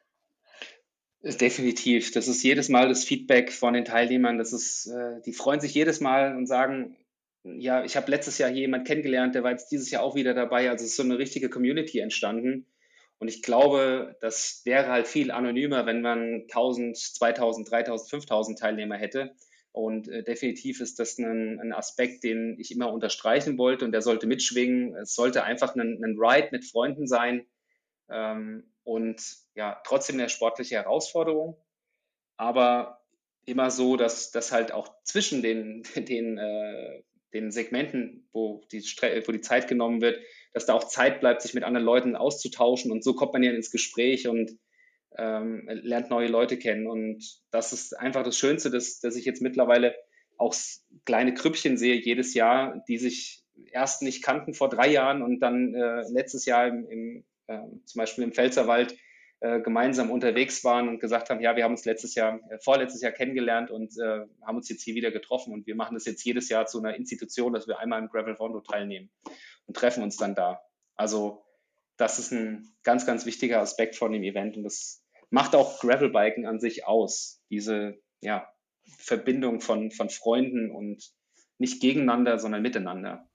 [1.24, 2.12] Definitiv.
[2.12, 4.40] Das ist jedes Mal das Feedback von den Teilnehmern.
[4.40, 6.98] Das ist, äh, die freuen sich jedes Mal und sagen,
[7.44, 10.34] ja, ich habe letztes Jahr hier jemanden kennengelernt, der war jetzt dieses Jahr auch wieder
[10.34, 10.70] dabei.
[10.70, 12.68] Also es ist so eine richtige Community entstanden.
[13.18, 18.98] Und ich glaube, das wäre halt viel anonymer, wenn man 1000, 2000, 3000, 5000 Teilnehmer
[18.98, 19.36] hätte.
[19.72, 24.02] Und äh, definitiv ist das ein, ein, Aspekt, den ich immer unterstreichen wollte und der
[24.02, 24.96] sollte mitschwingen.
[24.96, 27.46] Es sollte einfach ein, ein Ride mit Freunden sein
[28.10, 29.22] ähm, und
[29.56, 31.58] ja, trotzdem eine sportliche Herausforderung.
[32.38, 33.02] Aber
[33.46, 39.32] immer so, dass, dass halt auch zwischen den, den äh, den Segmenten, wo die, wo
[39.32, 40.20] die Zeit genommen wird,
[40.54, 42.92] dass da auch Zeit bleibt, sich mit anderen Leuten auszutauschen.
[42.92, 44.52] Und so kommt man ja ins Gespräch und
[45.18, 46.88] ähm, lernt neue Leute kennen.
[46.88, 49.96] Und das ist einfach das Schönste, dass, dass ich jetzt mittlerweile
[50.38, 50.56] auch
[51.06, 55.74] kleine Krüppchen sehe jedes Jahr, die sich erst nicht kannten vor drei Jahren und dann
[55.74, 58.98] äh, letztes Jahr im, im äh, zum Beispiel im Pfälzerwald äh,
[59.42, 63.12] gemeinsam unterwegs waren und gesagt haben, ja, wir haben uns letztes Jahr, äh, vorletztes Jahr
[63.12, 66.48] kennengelernt und äh, haben uns jetzt hier wieder getroffen und wir machen das jetzt jedes
[66.50, 69.10] Jahr zu einer Institution, dass wir einmal im Gravel Rondo teilnehmen
[69.66, 70.62] und treffen uns dann da.
[70.96, 71.44] Also
[71.98, 76.46] das ist ein ganz, ganz wichtiger Aspekt von dem Event und das macht auch Gravelbiken
[76.46, 77.42] an sich aus.
[77.50, 78.48] Diese ja,
[78.98, 81.04] Verbindung von, von Freunden und
[81.58, 83.28] nicht gegeneinander, sondern miteinander.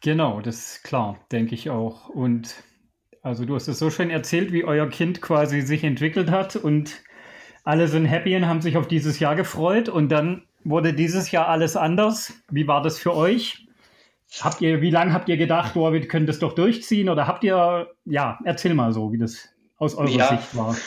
[0.00, 2.08] Genau, das ist klar, denke ich auch.
[2.08, 2.62] Und
[3.26, 7.02] also du hast es so schön erzählt, wie euer Kind quasi sich entwickelt hat und
[7.64, 11.48] alle sind happy und haben sich auf dieses Jahr gefreut und dann wurde dieses Jahr
[11.48, 12.32] alles anders.
[12.50, 13.66] Wie war das für euch?
[14.40, 17.08] Habt ihr, wie lange habt ihr gedacht, oh, wir können das doch durchziehen?
[17.08, 20.28] Oder habt ihr, ja, erzähl mal so, wie das aus eurer ja.
[20.28, 20.76] Sicht war.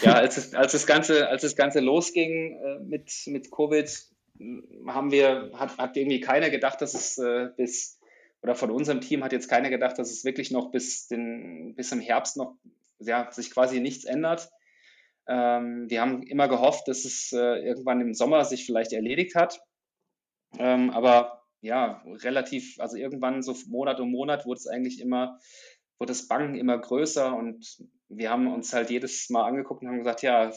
[0.00, 3.88] Ja, als, es, als, das Ganze, als das Ganze losging äh, mit, mit Covid,
[4.86, 8.00] haben wir, hat, hat irgendwie keiner gedacht, dass es äh, bis,
[8.42, 11.92] oder von unserem Team hat jetzt keiner gedacht, dass es wirklich noch bis, den, bis
[11.92, 12.56] im Herbst noch,
[12.98, 14.50] ja, sich quasi nichts ändert.
[15.28, 19.60] Ähm, wir haben immer gehofft, dass es äh, irgendwann im Sommer sich vielleicht erledigt hat.
[20.58, 25.38] Ähm, aber ja, relativ, also irgendwann so Monat um Monat wurde es eigentlich immer,
[25.98, 27.78] wurde das Bangen immer größer und
[28.08, 30.52] wir haben uns halt jedes Mal angeguckt und haben gesagt, ja,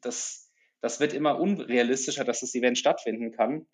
[0.00, 3.66] das, das wird immer unrealistischer, dass das Event stattfinden kann.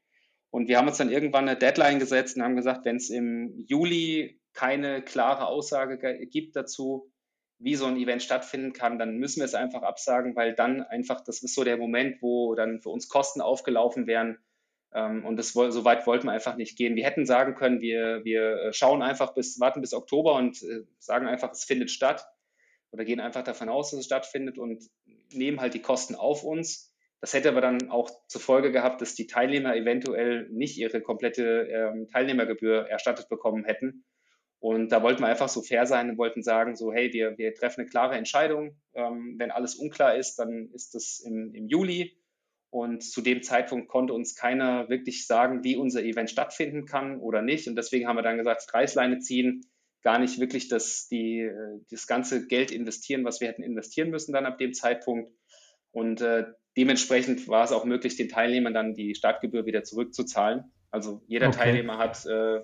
[0.53, 3.65] Und wir haben uns dann irgendwann eine Deadline gesetzt und haben gesagt, wenn es im
[3.67, 7.11] Juli keine klare Aussage gibt dazu,
[7.59, 11.23] wie so ein Event stattfinden kann, dann müssen wir es einfach absagen, weil dann einfach,
[11.23, 14.39] das ist so der Moment, wo dann für uns Kosten aufgelaufen wären.
[14.93, 16.97] Ähm, und das, so weit wollten wir einfach nicht gehen.
[16.97, 20.85] Wir hätten sagen können, wir, wir äh, schauen einfach bis, warten bis Oktober und äh,
[20.99, 22.27] sagen einfach, es findet statt
[22.91, 24.85] oder gehen einfach davon aus, dass es stattfindet und
[25.33, 26.92] nehmen halt die Kosten auf uns.
[27.23, 31.69] Das hätte aber dann auch zur Folge gehabt, dass die Teilnehmer eventuell nicht ihre komplette
[31.71, 34.05] ähm, Teilnehmergebühr erstattet bekommen hätten.
[34.59, 37.55] Und da wollten wir einfach so fair sein und wollten sagen, so, hey, wir, wir
[37.55, 38.77] treffen eine klare Entscheidung.
[38.95, 42.19] Ähm, wenn alles unklar ist, dann ist das im, im Juli.
[42.71, 47.41] Und zu dem Zeitpunkt konnte uns keiner wirklich sagen, wie unser Event stattfinden kann oder
[47.41, 47.69] nicht.
[47.69, 49.65] Und deswegen haben wir dann gesagt, Reißleine ziehen,
[50.03, 51.49] gar nicht wirklich das, die,
[51.89, 55.33] das ganze Geld investieren, was wir hätten investieren müssen dann ab dem Zeitpunkt.
[55.93, 60.65] Und äh, dementsprechend war es auch möglich, den Teilnehmern dann die Startgebühr wieder zurückzuzahlen.
[60.91, 61.59] Also jeder okay.
[61.59, 62.61] Teilnehmer hat äh,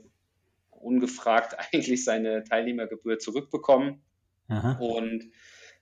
[0.71, 4.03] ungefragt eigentlich seine Teilnehmergebühr zurückbekommen.
[4.49, 4.79] Aha.
[4.79, 5.25] Und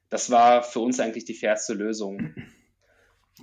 [0.08, 2.34] das war für uns eigentlich die fairste Lösung.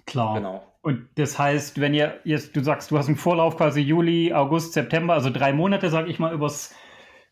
[0.05, 0.35] Klar.
[0.35, 0.73] Genau.
[0.81, 4.73] Und das heißt, wenn ihr jetzt, du sagst, du hast einen Vorlauf quasi Juli, August,
[4.73, 6.73] September, also drei Monate, sage ich mal, übers,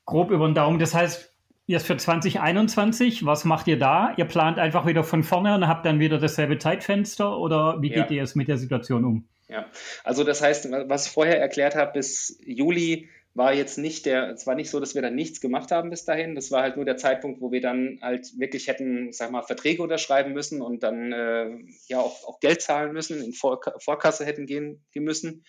[0.05, 0.79] grob über den Daumen.
[0.79, 1.30] Das heißt,
[1.65, 4.13] jetzt für 2021, was macht ihr da?
[4.17, 8.09] Ihr plant einfach wieder von vorne und habt dann wieder dasselbe Zeitfenster oder wie geht
[8.09, 8.17] ja.
[8.17, 9.27] ihr es mit der Situation um?
[9.47, 9.65] Ja,
[10.03, 14.45] also das heißt, was ich vorher erklärt habe, bis Juli war jetzt nicht der, es
[14.45, 16.35] war nicht so, dass wir dann nichts gemacht haben bis dahin.
[16.35, 19.81] Das war halt nur der Zeitpunkt, wo wir dann halt wirklich hätten, sag mal, Verträge
[19.81, 21.49] unterschreiben müssen und dann äh,
[21.87, 25.45] ja auch, auch Geld zahlen müssen, in Vor Vorkasse hätten gehen, gehen müssen.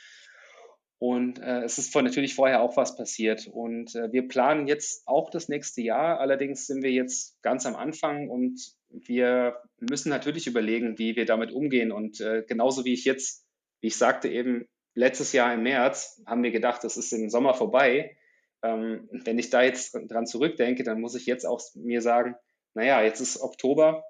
[1.02, 3.48] Und äh, es ist natürlich vorher auch was passiert.
[3.48, 6.20] Und äh, wir planen jetzt auch das nächste Jahr.
[6.20, 11.50] Allerdings sind wir jetzt ganz am Anfang und wir müssen natürlich überlegen, wie wir damit
[11.50, 11.90] umgehen.
[11.90, 13.44] Und äh, genauso wie ich jetzt,
[13.80, 17.54] wie ich sagte eben, letztes Jahr im März haben wir gedacht, das ist im Sommer
[17.54, 18.16] vorbei.
[18.62, 22.36] Ähm, wenn ich da jetzt dran zurückdenke, dann muss ich jetzt auch mir sagen,
[22.74, 24.04] naja, jetzt ist Oktober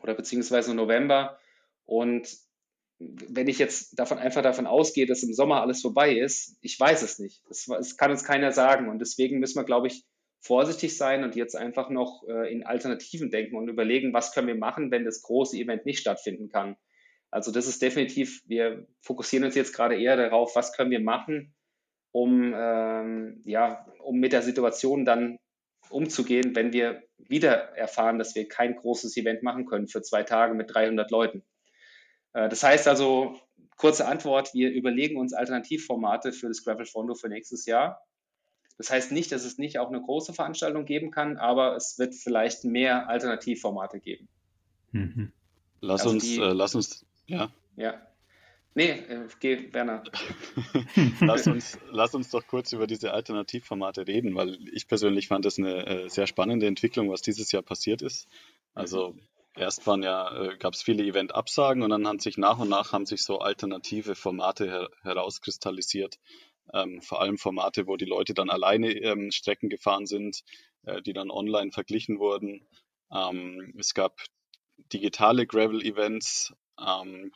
[0.00, 1.38] oder beziehungsweise November
[1.84, 2.26] und
[2.98, 7.02] wenn ich jetzt davon einfach davon ausgehe, dass im Sommer alles vorbei ist, ich weiß
[7.02, 7.42] es nicht.
[7.48, 10.04] Das, das kann uns keiner sagen und deswegen müssen wir, glaube ich,
[10.40, 14.54] vorsichtig sein und jetzt einfach noch äh, in Alternativen denken und überlegen, was können wir
[14.54, 16.76] machen, wenn das große Event nicht stattfinden kann.
[17.30, 21.54] Also das ist definitiv, wir fokussieren uns jetzt gerade eher darauf, was können wir machen,
[22.12, 25.38] um, ähm, ja, um mit der Situation dann
[25.90, 30.54] umzugehen, wenn wir wieder erfahren, dass wir kein großes Event machen können für zwei Tage
[30.54, 31.44] mit 300 Leuten.
[32.36, 33.40] Äh, das heißt also,
[33.76, 38.02] kurze Antwort, wir überlegen uns Alternativformate für das Gravel Fondo für nächstes Jahr.
[38.76, 42.14] Das heißt nicht, dass es nicht auch eine große Veranstaltung geben kann, aber es wird
[42.14, 44.28] vielleicht mehr Alternativformate geben.
[44.92, 45.32] Mhm.
[45.80, 47.50] Lass, also uns, die, äh, lass uns ja.
[47.76, 47.94] Ja.
[48.74, 50.04] Nee, äh, geh, Werner.
[51.20, 55.58] lass, uns, lass uns doch kurz über diese Alternativformate reden, weil ich persönlich fand das
[55.58, 58.28] eine äh, sehr spannende Entwicklung, was dieses Jahr passiert ist.
[58.74, 59.14] Also.
[59.56, 62.92] Erst waren ja, äh, gab es viele Event-Absagen und dann haben sich nach und nach
[62.92, 66.18] haben sich so alternative Formate her herauskristallisiert.
[66.72, 70.42] Ähm, vor allem Formate, wo die Leute dann alleine ähm, Strecken gefahren sind,
[70.84, 72.66] äh, die dann online verglichen wurden.
[73.12, 74.20] Ähm, es gab
[74.92, 77.32] digitale Gravel-Events, ähm,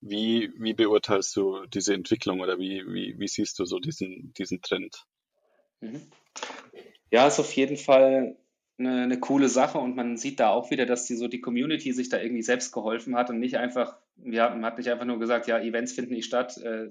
[0.00, 4.62] wie, wie beurteilst du diese Entwicklung oder wie, wie, wie siehst du so diesen, diesen
[4.62, 5.04] Trend?
[5.80, 6.10] Mhm.
[7.10, 8.36] Ja, ist auf jeden Fall
[8.78, 11.92] eine, eine, coole Sache und man sieht da auch wieder, dass die so die Community
[11.92, 15.18] sich da irgendwie selbst geholfen hat und nicht einfach, ja, man hat nicht einfach nur
[15.18, 16.90] gesagt, ja, Events finden nicht statt, äh,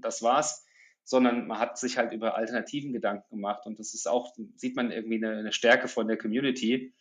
[0.00, 0.64] das war's,
[1.04, 3.66] sondern man hat sich halt über Alternativen Gedanken gemacht.
[3.66, 6.94] Und das ist auch, sieht man irgendwie eine, eine Stärke von der Community.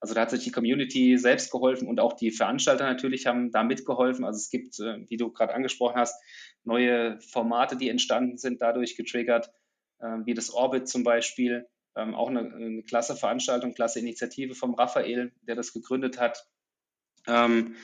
[0.00, 3.62] Also da hat sich die Community selbst geholfen und auch die Veranstalter natürlich haben da
[3.62, 4.24] mitgeholfen.
[4.24, 6.22] Also es gibt, äh, wie du gerade angesprochen hast,
[6.64, 9.50] neue Formate, die entstanden sind, dadurch getriggert,
[9.98, 11.66] äh, wie das Orbit zum Beispiel.
[11.96, 16.46] Ähm, auch eine, eine klasse Veranstaltung, klasse Initiative vom Raphael, der das gegründet hat.
[17.26, 17.74] Ähm,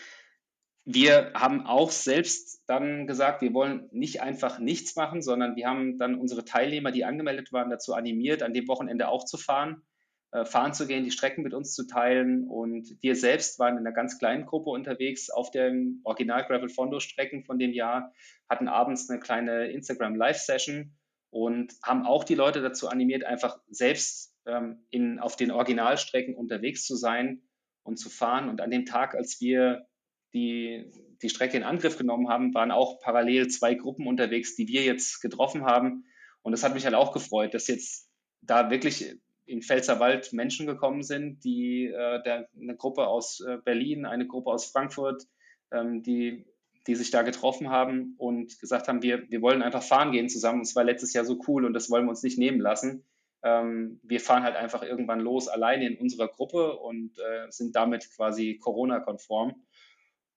[0.88, 5.98] wir haben auch selbst dann gesagt, wir wollen nicht einfach nichts machen, sondern wir haben
[5.98, 9.82] dann unsere Teilnehmer, die angemeldet waren, dazu animiert, an dem Wochenende auch zu fahren,
[10.30, 12.48] äh, fahren zu gehen, die Strecken mit uns zu teilen.
[12.48, 17.00] Und wir selbst waren in einer ganz kleinen Gruppe unterwegs auf den Original Gravel Fondo
[17.00, 18.12] Strecken von dem Jahr,
[18.48, 20.96] hatten abends eine kleine Instagram Live Session
[21.30, 26.84] und haben auch die Leute dazu animiert, einfach selbst ähm, in, auf den Originalstrecken unterwegs
[26.86, 27.42] zu sein
[27.82, 28.48] und zu fahren.
[28.48, 29.86] Und an dem Tag, als wir
[30.32, 34.82] die die Strecke in Angriff genommen haben, waren auch parallel zwei Gruppen unterwegs, die wir
[34.82, 36.04] jetzt getroffen haben.
[36.42, 38.10] Und das hat mich halt auch gefreut, dass jetzt
[38.42, 44.04] da wirklich in Pfälzerwald Menschen gekommen sind, die äh, der, eine Gruppe aus äh, Berlin,
[44.04, 45.24] eine Gruppe aus Frankfurt,
[45.72, 46.46] ähm, die,
[46.86, 50.60] die sich da getroffen haben und gesagt haben, wir, wir wollen einfach fahren gehen zusammen.
[50.60, 53.04] Es war letztes Jahr so cool und das wollen wir uns nicht nehmen lassen.
[53.42, 58.10] Ähm, wir fahren halt einfach irgendwann los, alleine in unserer Gruppe und äh, sind damit
[58.14, 59.54] quasi Corona-konform.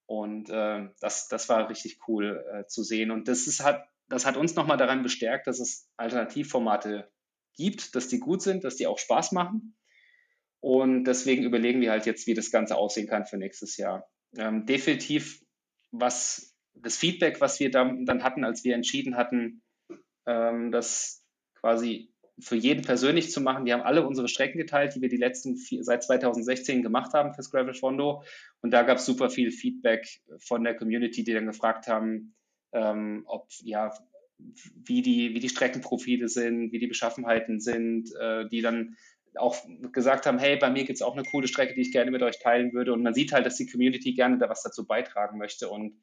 [0.06, 3.12] Und äh, das, das war richtig cool äh, zu sehen.
[3.12, 7.12] Und das, ist, hat, das hat uns nochmal daran bestärkt, dass es Alternativformate
[7.56, 9.76] gibt, dass die gut sind, dass die auch Spaß machen.
[10.62, 14.10] Und deswegen überlegen wir halt jetzt, wie das Ganze aussehen kann für nächstes Jahr.
[14.36, 15.42] Ähm, definitiv,
[15.92, 19.62] was das Feedback, was wir dann, dann hatten, als wir entschieden hatten,
[20.26, 21.26] ähm, das
[21.56, 23.66] quasi für jeden persönlich zu machen.
[23.66, 27.34] Wir haben alle unsere Strecken geteilt, die wir die letzten vier, seit 2016 gemacht haben
[27.34, 28.24] fürs Gravel Fondo.
[28.62, 32.34] Und da gab es super viel Feedback von der Community, die dann gefragt haben,
[32.72, 33.94] ähm, ob ja,
[34.38, 38.96] wie die, wie die Streckenprofile sind, wie die Beschaffenheiten sind, äh, die dann
[39.36, 39.56] auch
[39.92, 42.22] gesagt haben, hey, bei mir gibt es auch eine coole Strecke, die ich gerne mit
[42.24, 42.94] euch teilen würde.
[42.94, 45.70] Und man sieht halt, dass die Community gerne da was dazu beitragen möchte.
[45.70, 46.02] Und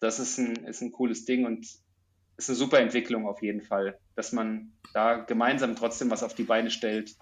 [0.00, 1.44] das ist ein, ist ein cooles Ding.
[1.46, 1.66] Und
[2.38, 6.44] ist eine super Entwicklung auf jeden Fall, dass man da gemeinsam trotzdem was auf die
[6.44, 7.16] Beine stellt,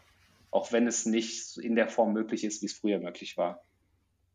[0.51, 3.63] auch wenn es nicht in der Form möglich ist, wie es früher möglich war.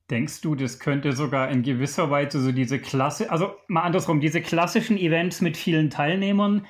[0.09, 4.41] Denkst du, das könnte sogar in gewisser Weise so diese Klasse, also mal andersrum, diese
[4.41, 6.65] klassischen Events mit vielen Teilnehmern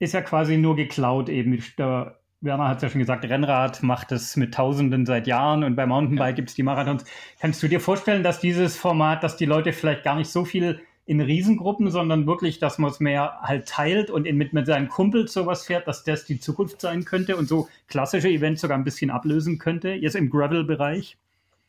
[0.00, 1.62] ist ja quasi nur geklaut eben.
[1.78, 5.76] Der Werner hat es ja schon gesagt, Rennrad macht es mit Tausenden seit Jahren und
[5.76, 6.36] bei Mountainbike ja.
[6.36, 7.04] gibt es die Marathons.
[7.40, 10.80] Kannst du dir vorstellen, dass dieses Format, dass die Leute vielleicht gar nicht so viel
[11.06, 15.32] in Riesengruppen, sondern wirklich, dass man es mehr halt teilt und mit, mit seinen Kumpels
[15.32, 19.10] sowas fährt, dass das die Zukunft sein könnte und so klassische Events sogar ein bisschen
[19.10, 21.16] ablösen könnte, jetzt im Gravel-Bereich?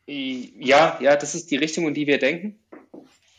[0.06, 2.58] Ja, ja, das ist die Richtung, in die wir denken.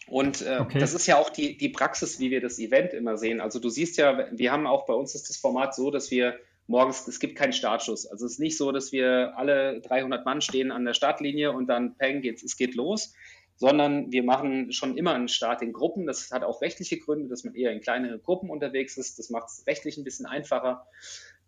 [0.08, 0.80] Und äh, okay.
[0.80, 3.42] das ist ja auch die, die Praxis, wie wir das Event immer sehen.
[3.42, 6.38] Also du siehst ja, wir haben auch bei uns ist das Format so, dass wir
[6.68, 8.06] morgens, es gibt keinen Startschuss.
[8.06, 11.68] Also es ist nicht so, dass wir alle 300 Mann stehen an der Startlinie und
[11.68, 13.14] dann peng, geht's, es geht los,
[13.56, 16.06] sondern wir machen schon immer einen Start in Gruppen.
[16.06, 19.18] Das hat auch rechtliche Gründe, dass man eher in kleinere Gruppen unterwegs ist.
[19.18, 20.86] Das macht es rechtlich ein bisschen einfacher.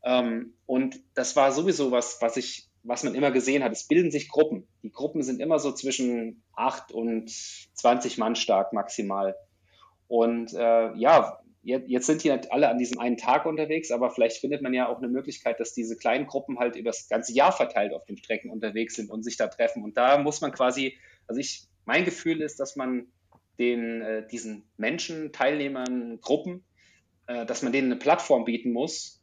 [0.04, 3.72] Ähm, und das war sowieso was, was ich, was man immer gesehen hat.
[3.72, 4.68] Es bilden sich Gruppen.
[4.82, 9.36] Die Gruppen sind immer so zwischen acht und 20 Mann stark maximal.
[10.08, 14.38] Und äh, ja, jetzt sind die halt alle an diesem einen Tag unterwegs, aber vielleicht
[14.38, 17.52] findet man ja auch eine Möglichkeit, dass diese kleinen Gruppen halt über das ganze Jahr
[17.52, 19.84] verteilt auf den Strecken unterwegs sind und sich da treffen.
[19.84, 23.08] Und da muss man quasi, also ich mein Gefühl ist, dass man
[23.58, 26.64] den, äh, diesen Menschen, Teilnehmern, Gruppen,
[27.28, 29.22] äh, dass man denen eine Plattform bieten muss,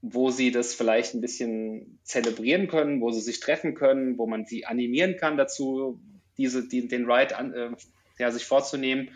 [0.00, 4.44] wo sie das vielleicht ein bisschen zelebrieren können, wo sie sich treffen können, wo man
[4.44, 6.00] sie animieren kann dazu,
[6.36, 7.70] diese, die, den Ride an, äh,
[8.18, 9.10] ja, sich vorzunehmen.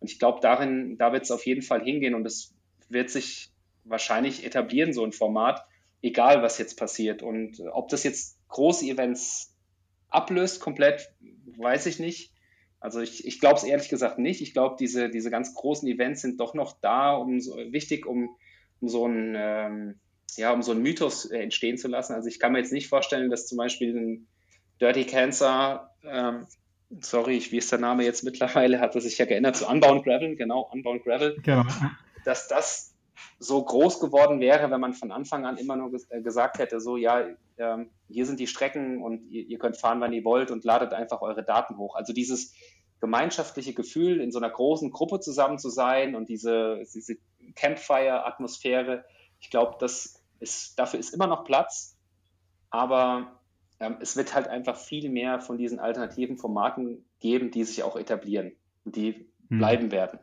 [0.00, 2.54] Und ich glaube, darin, da wird es auf jeden Fall hingehen und es
[2.88, 3.50] wird sich
[3.84, 5.64] wahrscheinlich etablieren, so ein Format,
[6.02, 7.22] egal was jetzt passiert.
[7.22, 9.54] Und ob das jetzt große Events
[10.08, 11.12] ablöst komplett,
[11.56, 12.32] weiß ich nicht.
[12.80, 14.40] Also ich, ich glaube es ehrlich gesagt nicht.
[14.40, 18.30] Ich glaube, diese, diese ganz großen Events sind doch noch da, um so, wichtig, um,
[18.80, 20.00] um so ein ähm,
[20.36, 22.14] ja, um so einen Mythos äh, entstehen zu lassen.
[22.14, 24.26] Also ich kann mir jetzt nicht vorstellen, dass zum Beispiel ein
[24.80, 26.46] Dirty Cancer, ähm,
[27.00, 30.36] sorry, wie ist der Name jetzt mittlerweile, hat er sich ja geändert zu Unbound Gravel,
[30.36, 31.64] genau, Unbound Gravel, genau.
[32.24, 32.94] dass das
[33.38, 36.80] so groß geworden wäre, wenn man von Anfang an immer nur ges äh, gesagt hätte,
[36.80, 37.24] so ja,
[37.58, 40.92] ähm, hier sind die Strecken und ihr, ihr, könnt fahren, wann ihr wollt und ladet
[40.92, 41.94] einfach eure Daten hoch.
[41.94, 42.54] Also dieses
[43.00, 47.16] gemeinschaftliche Gefühl, in so einer großen Gruppe zusammen zu sein und diese, diese
[47.54, 49.04] Campfire-Atmosphäre,
[49.40, 51.96] ich glaube, das ist, dafür ist immer noch Platz,
[52.68, 53.39] aber
[53.80, 57.96] ähm, es wird halt einfach viel mehr von diesen alternativen Formaten geben, die sich auch
[57.96, 58.52] etablieren
[58.84, 59.58] und die hm.
[59.58, 60.18] bleiben werden.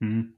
[0.00, 0.34] Hm.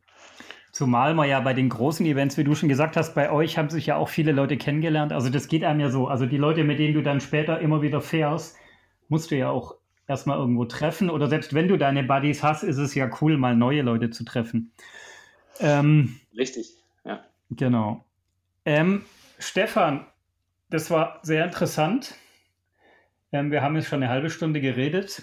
[0.71, 3.69] Zumal man ja bei den großen Events, wie du schon gesagt hast, bei euch haben
[3.69, 5.13] sich ja auch viele Leute kennengelernt.
[5.13, 6.07] Also das geht einem ja so.
[6.07, 8.57] Also die Leute, mit denen du dann später immer wieder fährst,
[9.09, 9.77] musst du ja auch
[10.09, 11.11] erstmal irgendwo treffen.
[11.11, 14.25] Oder selbst wenn du deine Buddies hast, ist es ja cool, mal neue Leute zu
[14.25, 14.73] treffen.
[15.61, 16.73] Ähm, Richtig,
[17.05, 17.23] ja.
[17.51, 18.07] Genau.
[18.65, 19.05] Ähm,
[19.39, 20.07] Stefan,
[20.71, 22.15] das war sehr interessant.
[23.33, 25.23] Ähm, wir haben jetzt schon eine halbe Stunde geredet.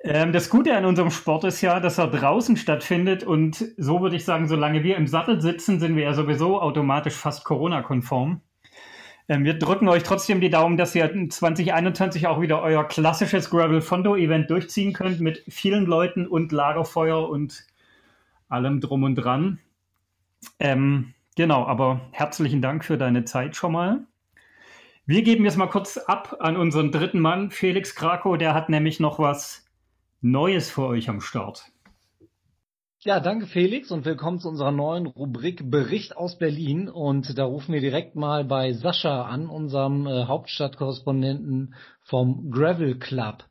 [0.00, 4.16] Ähm, das Gute an unserem Sport ist ja, dass er draußen stattfindet und so würde
[4.16, 8.40] ich sagen, solange wir im Sattel sitzen, sind wir ja sowieso automatisch fast Corona-konform.
[9.28, 13.80] Ähm, wir drücken euch trotzdem die Daumen, dass ihr 2021 auch wieder euer klassisches Gravel
[13.80, 17.66] Fondo Event durchziehen könnt mit vielen Leuten und Lagerfeuer und
[18.50, 19.58] allem drum und dran.
[20.58, 24.06] Ähm, genau, aber herzlichen Dank für deine Zeit schon mal.
[25.06, 28.38] Wir geben jetzt mal kurz ab an unseren dritten Mann, Felix Krakow.
[28.38, 29.66] Der hat nämlich noch was
[30.22, 31.66] Neues für euch am Start.
[33.00, 36.88] Ja, danke Felix und willkommen zu unserer neuen Rubrik Bericht aus Berlin.
[36.88, 43.44] Und da rufen wir direkt mal bei Sascha an, unserem äh, Hauptstadtkorrespondenten vom Gravel Club.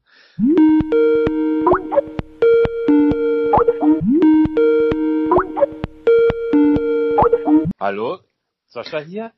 [7.79, 8.17] Hallo,
[8.65, 9.33] Sascha hier?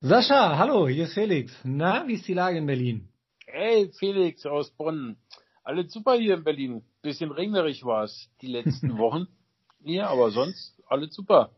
[0.00, 1.52] Sascha, hallo, hier ist Felix.
[1.64, 3.08] Na, wie ist die Lage in Berlin?
[3.46, 5.16] Hey, Felix aus Bonn.
[5.64, 6.84] Alles super hier in Berlin.
[7.02, 9.26] Bisschen regnerisch war es die letzten Wochen.
[9.82, 11.50] Ja, aber sonst alles super.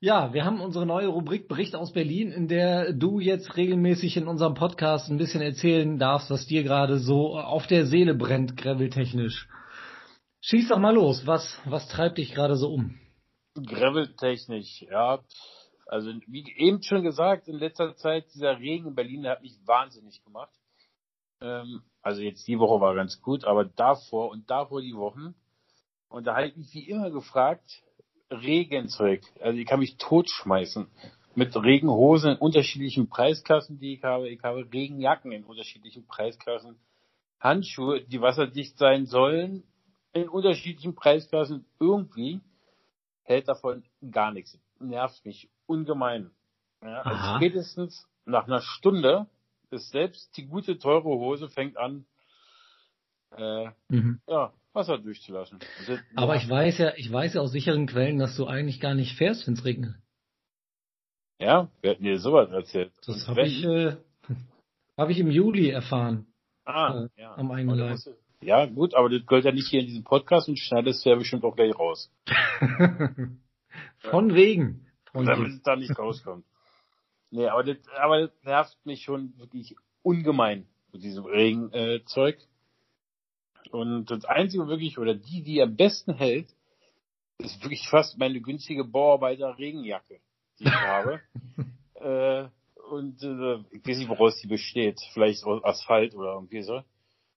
[0.00, 4.28] Ja, wir haben unsere neue Rubrik Bericht aus Berlin, in der du jetzt regelmäßig in
[4.28, 9.48] unserem Podcast ein bisschen erzählen darfst, was dir gerade so auf der Seele brennt, graveltechnisch.
[10.42, 11.26] Schieß doch mal los.
[11.26, 13.00] Was, was treibt dich gerade so um?
[13.54, 15.20] Graveltechnisch, ja.
[15.86, 20.22] Also, wie eben schon gesagt, in letzter Zeit, dieser Regen in Berlin hat mich wahnsinnig
[20.24, 20.52] gemacht.
[21.40, 25.34] Ähm, also jetzt die Woche war ganz gut, aber davor und davor die Wochen
[26.08, 27.82] und da habe ich mich wie immer gefragt,
[28.30, 29.22] Regenzeug.
[29.40, 30.86] Also ich kann mich totschmeißen.
[31.34, 34.30] Mit Regenhosen in unterschiedlichen Preisklassen, die ich habe.
[34.30, 36.78] Ich habe Regenjacken in unterschiedlichen Preisklassen.
[37.40, 39.62] Handschuhe, die wasserdicht sein sollen,
[40.14, 41.66] in unterschiedlichen Preisklassen.
[41.78, 42.40] Irgendwie
[43.22, 44.58] hält davon gar nichts.
[44.80, 46.30] Nervt mich ungemein.
[46.82, 49.26] Ja, also spätestens nach einer Stunde
[49.70, 52.06] ist selbst die gute teure Hose fängt an,
[53.36, 54.20] äh, mhm.
[54.28, 55.58] ja, Wasser durchzulassen.
[55.86, 56.42] Das, Aber ja.
[56.42, 59.46] ich weiß ja, ich weiß ja aus sicheren Quellen, dass du eigentlich gar nicht fährst,
[59.46, 59.94] wenn es regnet.
[61.38, 62.92] Ja, wer hat mir sowas erzählt?
[63.06, 63.96] Das habe ich, äh,
[64.96, 66.26] hab ich im Juli erfahren.
[66.64, 67.34] Ah, äh, ja.
[67.36, 67.98] Am eigenen Leib.
[68.40, 71.16] Ja, gut, aber das gehört ja nicht hier in diesem Podcast und schneidest du ja
[71.16, 72.10] bestimmt auch gleich raus.
[73.98, 74.86] Von wegen.
[75.12, 76.44] Von Damit es da nicht rauskommt.
[77.30, 82.38] Nee, aber das, aber das nervt mich schon wirklich ungemein mit diesem Regenzeug.
[82.38, 86.54] Äh, und das Einzige wirklich, oder die, die am besten hält,
[87.38, 90.20] ist wirklich fast meine günstige Bauarbeiter Regenjacke,
[90.58, 91.20] die ich habe.
[91.94, 92.48] äh,
[92.90, 95.00] und äh, ich weiß nicht, woraus die besteht.
[95.12, 96.82] Vielleicht aus Asphalt oder irgendwie so,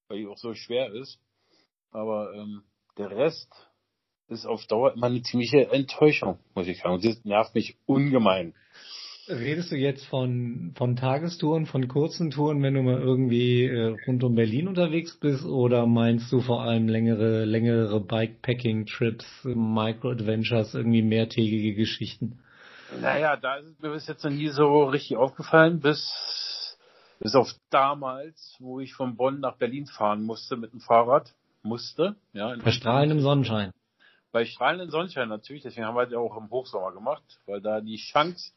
[0.07, 1.19] weil die auch so schwer ist.
[1.91, 2.63] Aber ähm,
[2.97, 3.51] der Rest
[4.29, 6.95] ist auf Dauer immer eine ziemliche Enttäuschung, muss ich sagen.
[6.95, 8.53] Und das nervt mich ungemein.
[9.27, 14.23] Redest du jetzt von, von Tagestouren, von kurzen Touren, wenn du mal irgendwie äh, rund
[14.23, 21.75] um Berlin unterwegs bist, oder meinst du vor allem längere, längere Bikepacking-Trips, Micro-Adventures, irgendwie mehrtägige
[21.75, 22.39] Geschichten?
[23.01, 26.75] Naja, da ist es mir bis jetzt noch nie so richtig aufgefallen, bis,
[27.19, 31.35] bis auf damals, wo ich von Bonn nach Berlin fahren musste mit dem Fahrrad.
[31.61, 32.55] Musste, ja.
[32.63, 33.73] Bei strahlendem Sonnenschein.
[34.31, 37.81] Bei strahlendem Sonnenschein natürlich, deswegen haben wir das ja auch im Hochsommer gemacht, weil da
[37.81, 38.51] die Chance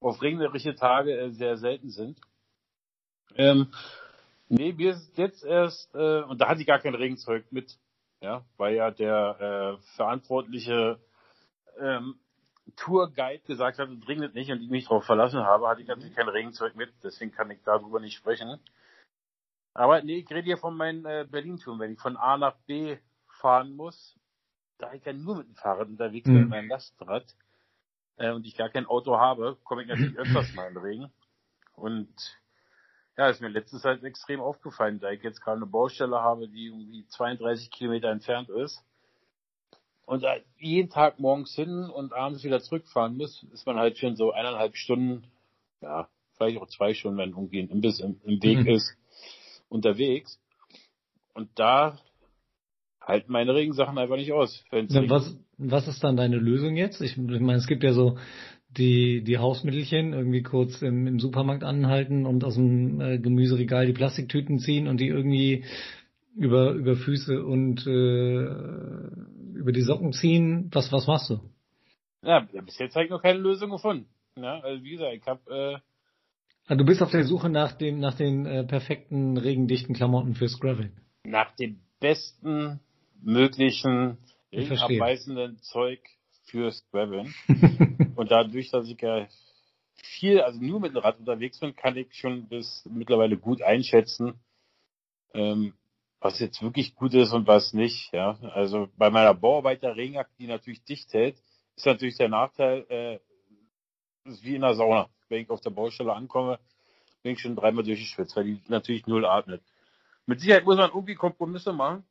[0.00, 2.20] auf regnerische Tage äh, sehr selten sind.
[3.36, 3.72] Ähm,
[4.48, 7.78] nee, wir sind jetzt erst, äh, und da hatte ich gar kein Regenzeug mit,
[8.20, 10.98] ja, weil ja der äh, verantwortliche
[11.78, 12.16] ähm,
[12.76, 16.14] Tourguide gesagt hat, es regnet nicht und ich mich darauf verlassen habe, hatte ich natürlich
[16.14, 18.58] kein Regenzeug mit, deswegen kann ich darüber nicht sprechen.
[19.74, 21.78] Aber nee, ich rede hier von meinen äh, Berlin-Touren.
[21.78, 22.98] Wenn ich von A nach B
[23.40, 24.18] fahren muss,
[24.82, 26.40] da ich ja nur mit dem Fahrrad unterwegs bin, mhm.
[26.40, 27.24] mit meinem Lastrad,
[28.16, 31.12] äh, und ich gar kein Auto habe, komme ich natürlich öfters mal in den Regen.
[31.76, 32.12] Und
[33.16, 36.66] ja, ist mir letzte Zeit extrem aufgefallen, da ich jetzt gerade eine Baustelle habe, die
[36.66, 38.82] irgendwie 32 Kilometer entfernt ist.
[40.04, 40.24] Und
[40.58, 44.76] jeden Tag morgens hin und abends wieder zurückfahren muss, ist man halt schon so eineinhalb
[44.76, 45.24] Stunden,
[45.80, 48.68] ja, vielleicht auch zwei Stunden, wenn irgendwie ein Imbiss im, im Weg mhm.
[48.68, 48.96] ist,
[49.68, 50.40] unterwegs.
[51.34, 51.98] Und da
[53.04, 54.64] halten meine Regensachen einfach nicht aus.
[54.72, 57.00] Ja, was, was ist dann deine Lösung jetzt?
[57.00, 58.18] Ich, ich meine, es gibt ja so
[58.76, 63.92] die, die Hausmittelchen, irgendwie kurz im, im Supermarkt anhalten und aus dem äh, Gemüseregal die
[63.92, 65.64] Plastiktüten ziehen und die irgendwie
[66.36, 68.44] über, über Füße und äh,
[69.58, 70.70] über die Socken ziehen.
[70.72, 71.40] Was, was machst du?
[72.22, 74.06] Ja, bis jetzt habe ich noch keine Lösung gefunden.
[74.36, 75.40] Ja, also wie gesagt, ich habe.
[75.50, 75.78] Äh,
[76.66, 80.58] also du bist auf der Suche nach dem, nach den äh, perfekten regendichten Klamotten fürs
[80.58, 80.92] Gravel.
[81.24, 82.80] Nach dem besten
[83.22, 84.18] möglichen
[84.52, 86.00] abweisenden Zeug
[86.44, 87.34] fürs Graveln.
[88.16, 89.26] Und dadurch, dass ich ja
[89.94, 94.34] viel, also nur mit dem Rad unterwegs bin, kann ich schon bis mittlerweile gut einschätzen,
[95.34, 95.74] ähm,
[96.20, 98.12] was jetzt wirklich gut ist und was nicht.
[98.12, 101.36] Ja, also bei meiner Bauarbeit der Regenjacke, die natürlich dicht hält,
[101.76, 103.18] ist natürlich der Nachteil, äh,
[104.28, 105.08] ist wie in der Sauna.
[105.28, 106.58] Wenn ich auf der Baustelle ankomme,
[107.22, 109.62] bin ich schon dreimal durchgeschwitzt, weil die natürlich null atmet.
[110.26, 112.04] Mit Sicherheit muss man irgendwie Kompromisse machen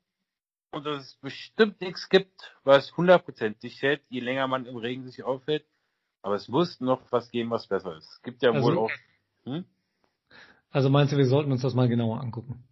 [0.71, 5.23] und dass es bestimmt nichts gibt, was hundertprozentig hält, je länger man im Regen sich
[5.23, 5.65] aufhält.
[6.21, 8.09] Aber es muss noch was geben, was besser ist.
[8.09, 8.91] Es gibt ja also, wohl auch.
[9.43, 9.65] Hm?
[10.69, 12.63] Also meinst du, wir sollten uns das mal genauer angucken?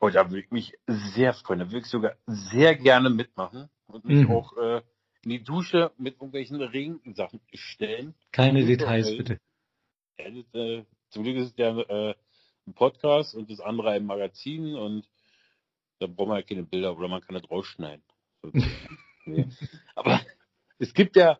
[0.00, 1.60] Oh, da würde ich mich sehr freuen.
[1.60, 4.30] Da würde ich sogar sehr gerne mitmachen und mich mhm.
[4.32, 4.82] auch äh,
[5.22, 8.14] in die Dusche mit irgendwelchen Regensachen stellen.
[8.32, 9.40] Keine Details, bitte.
[10.18, 12.14] Ja, das, äh, zum Glück ist es ja äh,
[12.66, 15.08] ein Podcast und das andere ein Magazin und
[15.98, 18.04] da braucht man ja keine Bilder oder man kann das rausschneiden.
[19.26, 19.46] nee.
[19.94, 20.20] Aber
[20.78, 21.38] es gibt ja,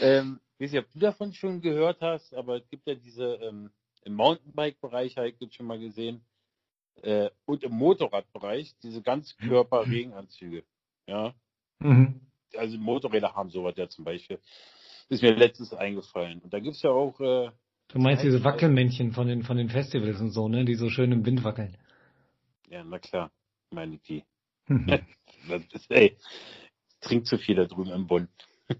[0.00, 3.34] ähm, ich weiß nicht, ob du davon schon gehört hast, aber es gibt ja diese,
[3.42, 3.70] ähm,
[4.04, 6.24] im Mountainbike-Bereich habe ich das schon mal gesehen,
[7.02, 10.64] äh, und im Motorradbereich diese Ganzkörper-Regenanzüge.
[11.06, 11.34] Ja.
[11.78, 12.20] Mhm.
[12.56, 14.38] Also Motorräder haben sowas ja zum Beispiel.
[15.08, 16.40] Ist mir letztens eingefallen.
[16.40, 17.20] Und da gibt es ja auch.
[17.20, 17.50] Äh,
[17.88, 20.64] du meinst diese Wackelmännchen von den, von den Festivals und so, ne?
[20.64, 21.76] Die so schön im Wind wackeln.
[22.68, 23.30] Ja, na klar,
[23.70, 24.24] meine die.
[24.68, 24.86] Mhm.
[25.48, 26.16] das ist, ey,
[27.00, 28.30] trinkt zu viel da drüben im Bund.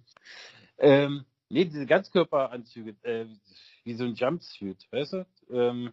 [0.78, 3.26] ähm, nee, diese Ganzkörperanzüge, äh,
[3.84, 5.26] wie so ein Jumpsuit, weißt du?
[5.50, 5.92] Ähm,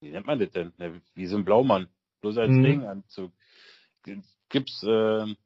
[0.00, 0.72] wie nennt man das denn?
[1.14, 1.88] Wie so ein Blaumann,
[2.20, 2.64] bloß als mhm.
[2.64, 3.32] Regenanzug.
[4.48, 5.36] Gibt's, äh, ich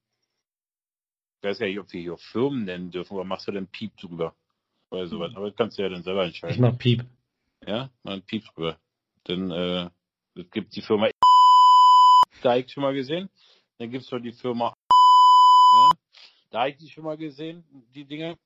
[1.42, 4.34] weiß gar nicht, ob wir hier Firmen nennen dürfen, aber machst du denn Piep drüber?
[4.90, 5.32] Oder sowas.
[5.34, 6.54] Aber das kannst du ja dann selber entscheiden.
[6.54, 7.04] Ich mach Piep.
[7.66, 8.78] Ja, ein Piep drüber.
[9.24, 9.90] Dann, äh,
[10.34, 11.08] es gibt die Firma
[12.42, 13.28] da habe ich schon mal gesehen.
[13.78, 14.74] Dann gibt es noch die Firma
[15.72, 15.90] ja,
[16.50, 17.64] da habe ich die schon mal gesehen,
[17.94, 18.36] die Dinger.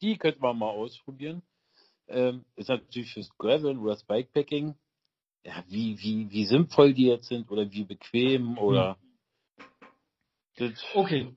[0.00, 1.42] Die könnte man mal ausprobieren.
[2.08, 4.74] Ähm, ist natürlich fürs Gravel oder das Bikepacking
[5.44, 8.98] ja, wie, wie, wie sinnvoll die jetzt sind oder wie bequem oder.
[10.56, 10.74] Hm.
[10.94, 11.34] okay.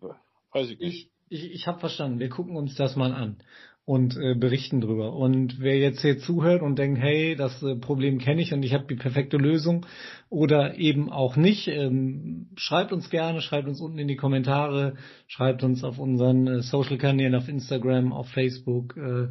[0.52, 1.10] Weiß ich nicht.
[1.30, 2.20] Ich, ich, ich habe verstanden.
[2.20, 3.42] Wir gucken uns das mal an
[3.86, 5.14] und äh, berichten drüber.
[5.14, 8.74] Und wer jetzt hier zuhört und denkt, hey, das äh, Problem kenne ich und ich
[8.74, 9.86] habe die perfekte Lösung
[10.30, 14.96] oder eben auch nicht, ähm, schreibt uns gerne, schreibt uns unten in die Kommentare,
[15.28, 18.96] schreibt uns auf unseren äh, Social-Kanälen, auf Instagram, auf Facebook.
[18.96, 19.28] Äh,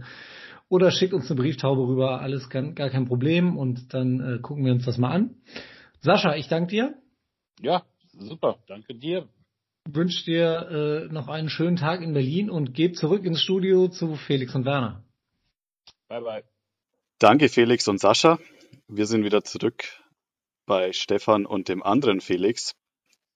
[0.68, 4.64] oder schickt uns eine Brieftaube rüber, alles kann, gar kein Problem und dann äh, gucken
[4.64, 5.34] wir uns das mal an.
[6.00, 6.94] Sascha, ich danke dir.
[7.60, 7.84] Ja,
[8.18, 9.28] super, danke dir.
[9.88, 14.14] Wünsche dir äh, noch einen schönen Tag in Berlin und gebe zurück ins Studio zu
[14.14, 15.04] Felix und Werner.
[16.08, 16.44] Bye bye.
[17.18, 18.38] Danke Felix und Sascha.
[18.88, 19.84] Wir sind wieder zurück
[20.66, 22.74] bei Stefan und dem anderen Felix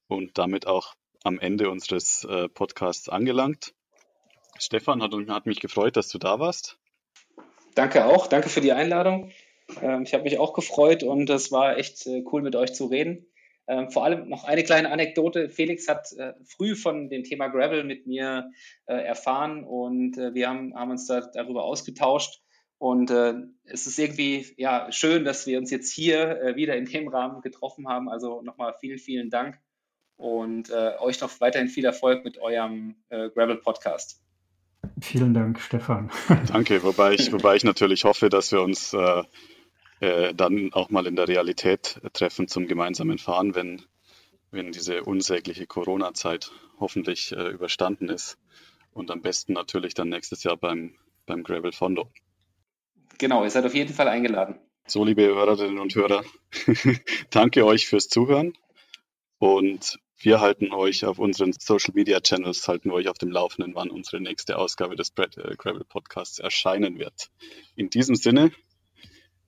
[0.08, 0.94] und damit auch
[1.24, 3.74] am Ende unseres äh, Podcasts angelangt.
[4.58, 6.78] Stefan hat, hat mich gefreut, dass du da warst.
[7.74, 9.32] Danke auch, danke für die Einladung.
[9.82, 12.86] Ähm, ich habe mich auch gefreut und es war echt äh, cool, mit euch zu
[12.86, 13.26] reden.
[13.68, 15.48] Ähm, vor allem noch eine kleine Anekdote.
[15.48, 18.50] Felix hat äh, früh von dem Thema Gravel mit mir
[18.86, 22.42] äh, erfahren und wir haben, haben uns da darüber ausgetauscht.
[22.78, 27.40] Und es ist irgendwie ja, schön, dass wir uns jetzt hier wieder in dem Rahmen
[27.40, 28.10] getroffen haben.
[28.10, 29.58] Also nochmal vielen, vielen Dank
[30.18, 34.20] und euch noch weiterhin viel Erfolg mit eurem Gravel-Podcast.
[35.00, 36.10] Vielen Dank, Stefan.
[36.48, 39.22] Danke, wobei ich, wobei ich natürlich hoffe, dass wir uns äh,
[40.06, 43.82] äh, dann auch mal in der Realität treffen zum gemeinsamen Fahren, wenn,
[44.50, 48.38] wenn diese unsägliche Corona-Zeit hoffentlich äh, überstanden ist.
[48.92, 50.94] Und am besten natürlich dann nächstes Jahr beim,
[51.26, 52.10] beim Gravel Fondo.
[53.18, 54.56] Genau, ihr seid auf jeden Fall eingeladen.
[54.86, 56.22] So, liebe Hörerinnen und Hörer,
[57.30, 58.52] danke euch fürs Zuhören
[59.38, 63.74] und wir halten euch auf unseren Social Media Channels, halten wir euch auf dem Laufenden,
[63.74, 67.30] wann unsere nächste Ausgabe des Brad, äh, Gravel Podcasts erscheinen wird.
[67.74, 68.52] In diesem Sinne,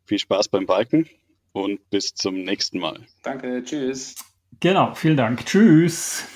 [0.09, 1.09] viel Spaß beim Biken
[1.53, 3.01] und bis zum nächsten Mal.
[3.23, 4.17] Danke, tschüss.
[4.61, 5.45] Genau, vielen Dank.
[5.47, 6.27] Tschüss.